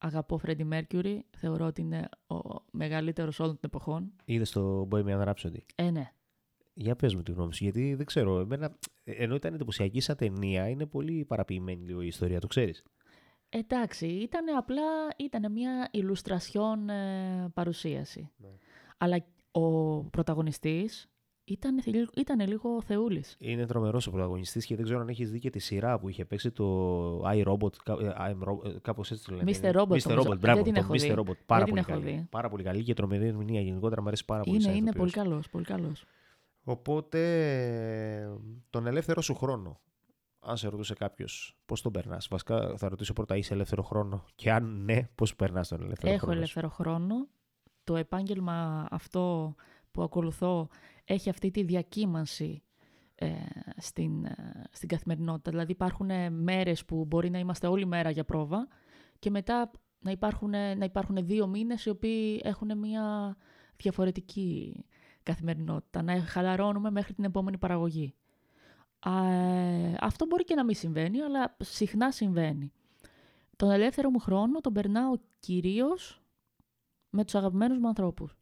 Αγαπώ 0.03 0.39
Freddie 0.45 0.69
Mercury. 0.73 1.19
Θεωρώ 1.37 1.65
ότι 1.65 1.81
είναι 1.81 2.09
ο 2.27 2.37
μεγαλύτερος 2.71 3.39
όλων 3.39 3.51
των 3.59 3.69
εποχών. 3.73 4.13
Είδες 4.25 4.51
το 4.51 4.87
Bohemian 4.91 5.27
Rhapsody; 5.27 5.59
Ε, 5.75 5.91
ναι. 5.91 6.11
Για 6.73 6.95
πες 6.95 7.15
μου 7.15 7.21
τη 7.21 7.31
γνώμη 7.31 7.53
σου, 7.53 7.63
γιατί 7.63 7.95
δεν 7.95 8.05
ξέρω. 8.05 8.39
Εμένα, 8.39 8.77
ενώ 9.03 9.35
ήταν 9.35 9.53
εντυπωσιακή 9.53 9.99
σαν 9.99 10.15
ταινία, 10.15 10.69
είναι 10.69 10.85
πολύ 10.85 11.25
παραποιημένη 11.25 11.85
λίγο 11.85 12.01
η 12.01 12.07
ιστορία, 12.07 12.39
το 12.39 12.47
ξέρεις. 12.47 12.83
Εντάξει, 13.49 14.07
ήταν 14.07 14.55
απλά 14.57 14.83
ήταν 15.17 15.51
μια 15.51 15.89
ηλουστρασιόν 15.91 16.89
ε, 16.89 17.49
παρουσίαση. 17.53 18.29
Ναι. 18.37 18.49
Αλλά 18.97 19.25
ο 19.51 19.99
πρωταγωνιστής 20.03 21.09
ήταν, 21.43 21.81
ήταν 22.15 22.47
λίγο 22.47 22.81
θεούλης. 22.81 23.35
Είναι 23.39 23.65
τρομερός 23.65 24.07
ο 24.07 24.11
πρωταγωνιστής 24.11 24.65
και 24.65 24.75
δεν 24.75 24.83
ξέρω 24.85 24.99
αν 24.99 25.07
έχεις 25.09 25.31
δει 25.31 25.39
και 25.39 25.49
τη 25.49 25.59
σειρά 25.59 25.99
που 25.99 26.09
είχε 26.09 26.25
παίξει 26.25 26.51
το 26.51 27.17
iRobot. 27.25 27.75
κα- 27.83 27.97
ε, 28.01 28.13
I'm 28.17 28.47
Ro- 28.47 28.65
ε, 28.65 28.79
Κάπως 28.81 29.11
έτσι 29.11 29.25
το 29.25 29.35
λένε. 29.35 29.51
Mr. 29.61 29.75
Robot, 29.75 29.81
Mr. 29.87 30.07
νομίζω. 30.09 30.29
Robot, 30.31 30.39
μπράβο. 30.39 30.63
Δεν 30.63 30.63
την 30.63 30.73
το 30.73 30.79
έχω 30.79 30.93
Mr. 30.93 30.97
δει. 30.99 31.13
Robot. 31.17 31.37
Πάρα 31.45 31.63
την 31.63 31.73
πολύ 31.73 31.85
έχω 31.87 31.99
καλή. 32.01 32.03
δει. 32.17 32.27
Πάρα 32.29 32.49
πολύ 32.49 32.63
καλή 32.63 32.83
και 32.83 32.93
τρομερή 32.93 33.27
ερμηνεία. 33.27 33.61
Γενικότερα 33.61 34.01
μου 34.01 34.07
αρέσει 34.07 34.25
πάρα 34.25 34.43
πολύ. 34.43 34.55
Είναι, 34.55 34.63
σαν 34.65 34.73
είναι 34.75 34.89
ηθοποιός. 34.89 35.11
πολύ 35.13 35.27
καλός, 35.27 35.49
πολύ 35.49 35.65
καλός. 35.65 36.05
Οπότε, 36.63 37.19
ε, 38.21 38.29
τον 38.69 38.87
ελεύθερο 38.87 39.21
σου 39.21 39.35
χρόνο, 39.35 39.79
αν 40.39 40.57
σε 40.57 40.67
ρωτούσε 40.69 40.93
κάποιος 40.93 41.57
πώς 41.65 41.81
τον 41.81 41.91
περνάς; 41.91 42.27
Βασικά, 42.29 42.73
θα 42.77 42.89
ρωτήσω 42.89 43.13
πρώτα, 43.13 43.35
είσαι 43.37 43.53
ελεύθερο 43.53 43.81
χρόνο; 43.83 44.25
Και 44.35 44.51
αν 44.51 44.83
ναι, 44.83 45.09
πώς 45.15 45.35
περνάς 45.35 45.67
τον 45.67 45.81
ελεύθερο 45.81 46.11
Έχω 46.13 46.19
χρόνο. 46.19 46.33
σου; 46.33 46.37
ελεύθερο 46.37 46.69
χρόνο. 46.69 47.27
Το 47.83 47.95
επάγγελμα 47.95 48.87
αυτό 48.91 49.55
που 49.91 50.01
ακολουθώ 50.01 50.67
έχει 51.05 51.29
αυτή 51.29 51.51
τη 51.51 51.63
διακύμανση 51.63 52.63
ε, 53.15 53.27
στην, 53.77 54.25
ε, 54.25 54.63
στην 54.71 54.87
καθημερινότητα. 54.87 55.51
Δηλαδή 55.51 55.71
υπάρχουν 55.71 56.09
ε, 56.09 56.29
μέρες 56.29 56.85
που 56.85 57.05
μπορεί 57.05 57.29
να 57.29 57.39
είμαστε 57.39 57.67
όλη 57.67 57.85
μέρα 57.85 58.09
για 58.09 58.25
πρόβα 58.25 58.67
και 59.19 59.29
μετά 59.29 59.71
να 59.99 60.11
υπάρχουν, 60.11 60.49
να 60.49 60.85
υπάρχουν 60.85 61.25
δύο 61.25 61.47
μήνες 61.47 61.85
οι 61.85 61.89
οποίοι 61.89 62.41
έχουν 62.43 62.77
μια 62.77 63.37
διαφορετική 63.75 64.75
καθημερινότητα. 65.23 66.01
Να 66.01 66.21
χαλαρώνουμε 66.21 66.91
μέχρι 66.91 67.13
την 67.13 67.23
επόμενη 67.23 67.57
παραγωγή. 67.57 68.13
Α, 68.99 69.31
ε, 69.31 69.97
αυτό 69.99 70.25
μπορεί 70.25 70.43
και 70.43 70.55
να 70.55 70.63
μην 70.63 70.75
συμβαίνει, 70.75 71.21
αλλά 71.21 71.55
συχνά 71.59 72.11
συμβαίνει. 72.11 72.71
Τον 73.55 73.71
ελεύθερο 73.71 74.09
μου 74.09 74.19
χρόνο 74.19 74.59
τον 74.61 74.73
περνάω 74.73 75.13
κυρίως 75.39 76.21
με 77.09 77.23
τους 77.23 77.35
αγαπημένους 77.35 77.77
μου 77.77 77.87
ανθρώπους. 77.87 78.35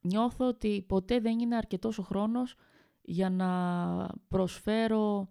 Νιώθω 0.00 0.48
ότι 0.48 0.84
ποτέ 0.88 1.20
δεν 1.20 1.38
είναι 1.38 1.56
αρκετός 1.56 1.98
ο 1.98 2.02
χρόνος 2.02 2.54
για 3.02 3.30
να 3.30 4.08
προσφέρω 4.28 5.28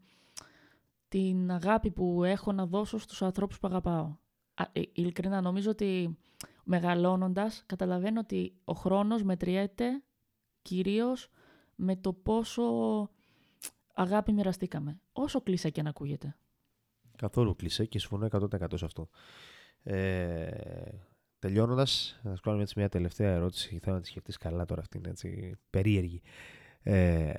την 1.08 1.51
αγάπη 1.51 1.91
που 1.91 2.23
έχω 2.23 2.51
να 2.51 2.65
δώσω 2.65 2.97
στους 2.97 3.21
ανθρώπους 3.21 3.60
που 3.60 3.67
αγαπάω. 3.67 4.15
Α, 4.53 4.65
ε, 4.71 4.82
ειλικρινά, 4.93 5.41
νομίζω 5.41 5.69
ότι 5.69 6.17
μεγαλώνοντας 6.63 7.63
καταλαβαίνω 7.65 8.19
ότι 8.19 8.53
ο 8.63 8.73
χρόνος 8.73 9.23
μετριέται 9.23 10.03
κυρίως 10.62 11.30
με 11.75 11.95
το 11.95 12.13
πόσο 12.13 12.63
αγάπη 13.93 14.32
μοιραστήκαμε. 14.32 14.99
Όσο 15.12 15.41
κλεισέ 15.41 15.69
και 15.69 15.82
να 15.82 15.89
ακούγεται. 15.89 16.36
Καθόλου 17.17 17.56
κλεισέ 17.56 17.86
και 17.86 17.99
συμφωνώ 17.99 18.27
100% 18.32 18.77
σε 18.77 18.86
αυτό. 18.86 19.10
Ε, 19.84 20.49
Τελειώνοντας, 21.39 22.19
θα 22.23 22.36
σου 22.36 22.41
κάνω 22.41 22.62
έτσι 22.62 22.73
μια 22.78 22.89
τελευταία 22.89 23.32
ερώτηση. 23.34 23.80
Θέλω 23.84 23.95
να 23.95 24.02
τη 24.02 24.08
σκεφτείς 24.08 24.38
καλά 24.38 24.65
τώρα, 24.65 24.82
αυτή 24.82 24.97
είναι 24.97 25.10
έτσι 25.10 25.56
περίεργη. 25.69 26.21
Ε, 26.82 27.32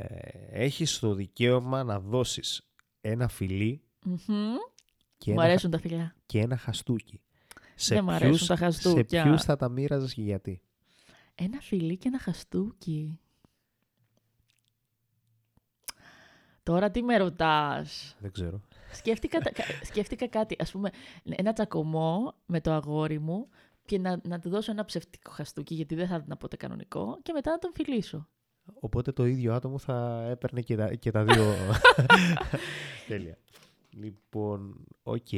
έχεις 0.51 0.99
το 0.99 1.15
δικαίωμα 1.15 1.85
να 1.85 2.01
δώσεις 2.01 2.63
ένα 3.01 3.29
φιλί 3.29 3.83
Μμμ. 4.05 4.17
και 5.19 5.33
Μου 5.33 5.41
ένα, 5.41 5.49
αρέσουν 5.51 5.71
τα 5.71 5.79
φιλιά. 5.79 6.15
και 6.27 6.41
ένα 6.41 6.57
χαστούκι. 6.57 7.21
Σε 7.75 7.95
Δεν 7.95 8.05
μ' 8.05 8.11
αρέσουν 8.11 8.31
ποιους- 8.35 8.47
τα 8.47 8.57
χαστούκια. 8.57 9.23
Σε 9.23 9.29
ποιους 9.29 9.43
θα 9.43 9.57
τα 9.57 9.69
μοίραζες 9.69 10.15
και 10.15 10.23
γιατί; 10.23 10.61
Ένα 11.35 11.61
φιλί 11.61 11.97
και 11.97 12.09
ένα 12.09 12.19
χαστούκι. 12.19 13.19
Τώρα 16.63 16.91
τι 16.91 17.03
με 17.03 17.17
ρωτάς; 17.17 18.17
Δεν 18.19 18.33
ξέρω. 18.33 18.61
Σκέφτηκα, 18.93 19.39
τα- 19.41 19.51
κα- 19.53 19.65
σκέφτηκα 19.85 20.29
κάτι, 20.29 20.57
ας 20.59 20.71
πούμε, 20.71 20.91
ένα 21.25 21.53
τσακωμό 21.53 22.35
με 22.47 22.61
το 22.61 22.73
αγόρι 22.73 23.19
μου 23.19 23.49
και 23.89 23.99
να, 23.99 24.21
να 24.25 24.39
του 24.39 24.49
δώσω 24.49 24.71
ένα 24.71 24.85
ψεύτικο 24.85 25.31
χαστούκι, 25.31 25.75
γιατί 25.75 25.95
δεν 25.95 26.07
θα 26.07 26.23
ήταν 26.25 26.39
ποτέ 26.39 26.57
κανονικό, 26.57 27.19
και 27.23 27.33
μετά 27.33 27.51
να 27.51 27.59
τον 27.59 27.71
φιλήσω. 27.75 28.29
Οπότε 28.81 29.13
το 29.13 29.27
ίδιο 29.27 29.55
άτομο 29.55 29.79
θα 29.79 30.27
έπαιρνε 30.31 30.61
και 30.61 30.77
τα, 30.77 30.95
και 30.95 31.11
τα 31.11 31.25
δύο. 31.25 31.55
Τέλεια. 33.09 33.39
Λοιπόν, 33.91 34.87
οκ. 35.03 35.33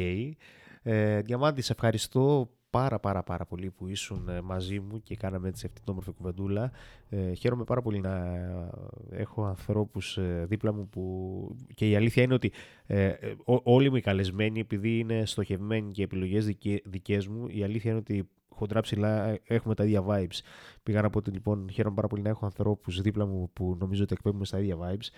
Ε, 0.82 1.20
Διαμάντη, 1.20 1.62
σε 1.62 1.72
ευχαριστώ 1.72 2.50
πάρα 2.70 2.98
πάρα 2.98 3.22
πάρα 3.22 3.44
πολύ 3.46 3.70
που 3.70 3.86
ήσουν 3.86 4.28
ε, 4.28 4.40
μαζί 4.40 4.80
μου 4.80 5.02
και 5.02 5.16
κάναμε 5.16 5.48
έτσι 5.48 5.66
αυτή 5.66 5.80
την 5.80 5.90
όμορφη 5.92 6.12
κουβεντούλα. 6.12 6.70
Ε, 7.08 7.32
χαίρομαι 7.32 7.64
πάρα 7.64 7.82
πολύ 7.82 8.00
να 8.00 8.16
ε, 8.36 8.70
έχω 9.10 9.44
ανθρώπους 9.44 10.16
ε, 10.18 10.44
δίπλα 10.48 10.72
μου 10.72 10.88
που... 10.88 11.56
Και 11.74 11.88
η 11.88 11.96
αλήθεια 11.96 12.22
είναι 12.22 12.34
ότι 12.34 12.52
ε, 12.86 13.04
ε, 13.06 13.34
ό- 13.44 13.60
όλοι 13.62 13.90
μου 13.90 13.96
οι 13.96 14.00
καλεσμένοι, 14.00 14.60
επειδή 14.60 14.98
είναι 14.98 15.26
στοχευμένοι 15.26 15.92
και 15.92 16.02
επιλογές 16.02 16.46
δικέ, 16.46 16.80
δικές 16.84 17.26
μου, 17.26 17.46
η 17.48 17.62
αλήθεια 17.62 17.90
είναι 17.90 18.00
ότι 18.00 18.28
χοντρά 18.48 18.80
ψηλά 18.80 19.24
ε, 19.28 19.40
έχουμε 19.44 19.74
τα 19.74 19.84
ίδια 19.84 20.04
vibes. 20.08 20.38
Πήγα 20.82 21.02
να 21.02 21.10
πω 21.10 21.18
ότι 21.18 21.30
λοιπόν 21.30 21.70
χαίρομαι 21.70 21.94
πάρα 21.94 22.08
πολύ 22.08 22.22
να 22.22 22.28
έχω 22.28 22.44
ανθρώπους 22.44 23.00
δίπλα 23.00 23.26
μου 23.26 23.50
που 23.52 23.76
νομίζω 23.78 24.02
ότι 24.02 24.12
εκπέμπουμε 24.12 24.44
στα 24.44 24.58
ίδια 24.58 24.76
vibes 24.76 25.08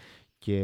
και 0.43 0.61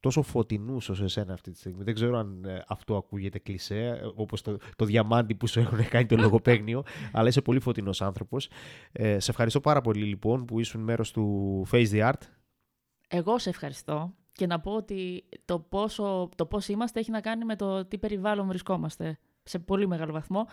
τόσο 0.00 0.22
φωτεινούς 0.22 0.88
όσο 0.88 1.04
εσένα 1.04 1.32
αυτή 1.32 1.50
τη 1.50 1.58
στιγμή. 1.58 1.82
Δεν 1.84 1.94
ξέρω 1.94 2.18
αν 2.18 2.44
ε, 2.44 2.64
αυτό 2.68 2.96
ακούγεται 2.96 3.38
κλισέ, 3.38 3.78
ε, 3.78 4.00
όπως 4.14 4.42
το, 4.42 4.56
το 4.76 4.84
διαμάντι 4.84 5.34
που 5.34 5.46
σου 5.46 5.60
έχουν 5.60 5.88
κάνει 5.88 6.06
το 6.06 6.16
λογοπαίγνιο, 6.16 6.82
αλλά 7.12 7.28
είσαι 7.28 7.40
πολύ 7.40 7.60
φωτεινός 7.60 8.02
άνθρωπος. 8.02 8.48
Ε, 8.92 9.18
σε 9.18 9.30
ευχαριστώ 9.30 9.60
πάρα 9.60 9.80
πολύ 9.80 10.04
λοιπόν 10.04 10.44
που 10.44 10.60
ήσουν 10.60 10.80
μέρος 10.80 11.10
του 11.10 11.66
Face 11.70 11.88
the 11.90 12.12
Art. 12.12 12.20
Εγώ 13.08 13.38
σε 13.38 13.48
ευχαριστώ 13.48 14.14
και 14.32 14.46
να 14.46 14.60
πω 14.60 14.72
ότι 14.72 15.24
το, 15.44 15.58
πόσο, 15.58 16.28
το 16.34 16.46
πώς 16.46 16.68
είμαστε 16.68 17.00
έχει 17.00 17.10
να 17.10 17.20
κάνει 17.20 17.44
με 17.44 17.56
το 17.56 17.84
τι 17.84 17.98
περιβάλλον 17.98 18.46
βρισκόμαστε 18.46 19.18
σε 19.42 19.58
πολύ 19.58 19.86
μεγάλο 19.86 20.12
βαθμό 20.12 20.46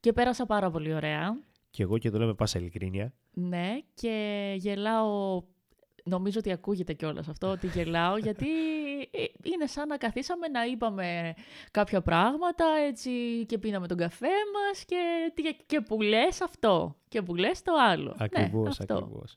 και 0.00 0.12
πέρασα 0.12 0.46
πάρα 0.46 0.70
πολύ 0.70 0.94
ωραία. 0.94 1.38
Και 1.70 1.82
εγώ 1.82 1.98
και 1.98 2.10
το 2.10 2.18
λέω 2.18 2.26
με 2.26 2.34
πάσα 2.34 2.58
ειλικρίνεια. 2.58 3.12
Ναι, 3.30 3.78
και 3.94 4.54
γελάω. 4.58 5.42
Νομίζω 6.08 6.38
ότι 6.38 6.52
ακούγεται 6.52 6.92
κιόλας 6.92 7.28
αυτό, 7.28 7.50
ότι 7.50 7.66
γελάω, 7.66 8.18
γιατί 8.26 8.46
ε, 9.10 9.24
είναι 9.42 9.66
σαν 9.66 9.88
να 9.88 9.96
καθίσαμε 9.96 10.48
να 10.48 10.64
είπαμε 10.64 11.34
κάποια 11.70 12.00
πράγματα 12.02 12.64
έτσι 12.86 13.10
και 13.46 13.58
πίναμε 13.58 13.86
τον 13.86 13.96
καφέ 13.96 14.26
μας 14.26 14.84
και, 14.84 15.32
και, 15.42 15.56
και 15.66 15.80
που 15.80 16.02
λες 16.02 16.40
αυτό 16.40 16.96
και 17.08 17.22
που 17.22 17.34
λες 17.34 17.62
το 17.62 17.72
άλλο. 17.88 18.14
Ακριβώς, 18.18 18.62
ναι, 18.62 18.68
αυτό. 18.68 18.94
ακριβώς. 18.94 19.36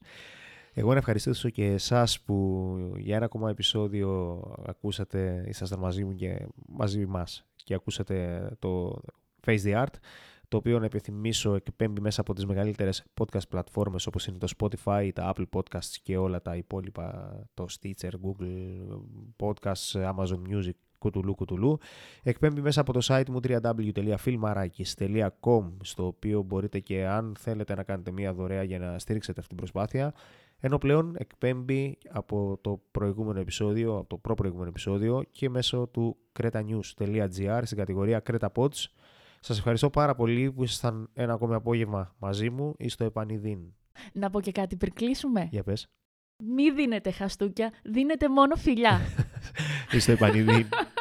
Εγώ 0.74 0.92
να 0.92 0.98
ευχαριστήσω 0.98 1.50
και 1.50 1.66
εσάς 1.66 2.22
που 2.22 2.68
για 2.98 3.16
ένα 3.16 3.26
ακόμα 3.26 3.50
επεισόδιο 3.50 4.42
ακούσατε, 4.66 5.44
ήσασταν 5.48 5.80
μαζί 5.80 6.04
μου 6.04 6.14
και 6.14 6.48
μαζί 6.68 7.06
μας 7.06 7.46
και 7.56 7.74
ακούσατε 7.74 8.50
το 8.60 9.02
Face 9.46 9.62
the 9.64 9.84
Art 9.84 9.94
το 10.52 10.58
οποίο 10.58 10.80
να 10.80 10.86
επιθυμίσω 10.86 11.56
εκπέμπει 11.56 12.02
μέσα 12.02 12.22
από 12.22 12.34
τις 12.34 12.46
μεγαλύτερες 12.46 13.04
podcast 13.20 13.48
πλατφόρμες 13.50 14.08
όπως 14.08 14.28
είναι 14.28 14.38
το 14.38 14.48
Spotify, 14.58 15.10
τα 15.14 15.34
Apple 15.36 15.46
Podcasts 15.54 15.96
και 16.04 16.18
όλα 16.18 16.42
τα 16.42 16.56
υπόλοιπα, 16.56 17.36
το 17.54 17.66
Stitcher, 17.70 18.10
Google 18.10 18.88
Podcasts, 19.38 20.14
Amazon 20.16 20.42
Music, 20.50 20.72
κουτουλού 20.98 21.36
κουτουλού. 21.36 21.78
Εκπέμπει 22.24 22.62
μέσα 22.62 22.82
από 22.82 22.94
το 22.94 23.00
site 23.04 23.30
μου 23.30 23.40
www.filmarakis.com 23.44 25.72
στο 25.84 26.06
οποίο 26.06 26.42
μπορείτε 26.42 26.80
και 26.80 27.08
αν 27.08 27.36
θέλετε 27.40 27.76
να 27.76 27.84
κάνετε 27.84 28.12
μια 28.12 28.34
δωρεά 28.34 28.64
για 28.64 28.80
να 28.80 29.00
στηρίξετε 29.00 29.40
αυτή 29.40 29.50
την 29.50 29.58
προσπάθεια 29.58 30.14
ενώ 30.60 30.78
πλέον 30.78 31.16
εκπέμπει 31.18 31.98
από 32.10 32.58
το 32.62 32.82
προηγούμενο 32.92 33.40
επεισόδιο, 33.40 33.98
από 33.98 34.08
το 34.08 34.18
προ-προηγούμενο 34.18 34.70
επεισόδιο 34.70 35.24
και 35.32 35.50
μέσω 35.50 35.88
του 35.88 36.18
cretanews.gr 36.40 37.62
στην 37.64 37.78
κατηγορία 37.78 38.24
Creta 38.30 38.48
Pods. 38.56 38.86
Σας 39.44 39.58
ευχαριστώ 39.58 39.90
πάρα 39.90 40.16
πολύ 40.16 40.52
που 40.52 40.64
ήσασταν 40.64 41.10
ένα 41.14 41.34
ακόμη 41.34 41.54
απόγευμα 41.54 42.16
μαζί 42.20 42.50
μου 42.50 42.74
ή 42.78 42.90
στο 42.90 43.04
επανειδήν. 43.04 43.60
Να 44.14 44.30
πω 44.30 44.42
και 44.42 44.52
κάτι 44.52 44.76
πριν 44.76 44.94
κλείσουμε. 44.94 45.48
Για 45.52 45.64
πες. 45.64 45.88
Μη 46.44 46.72
δίνετε 46.72 47.12
χαστούκια, 47.12 47.72
δίνετε 47.84 48.30
μόνο 48.30 48.56
φιλιά. 48.56 49.00
ή 49.92 50.00
στο 50.00 50.12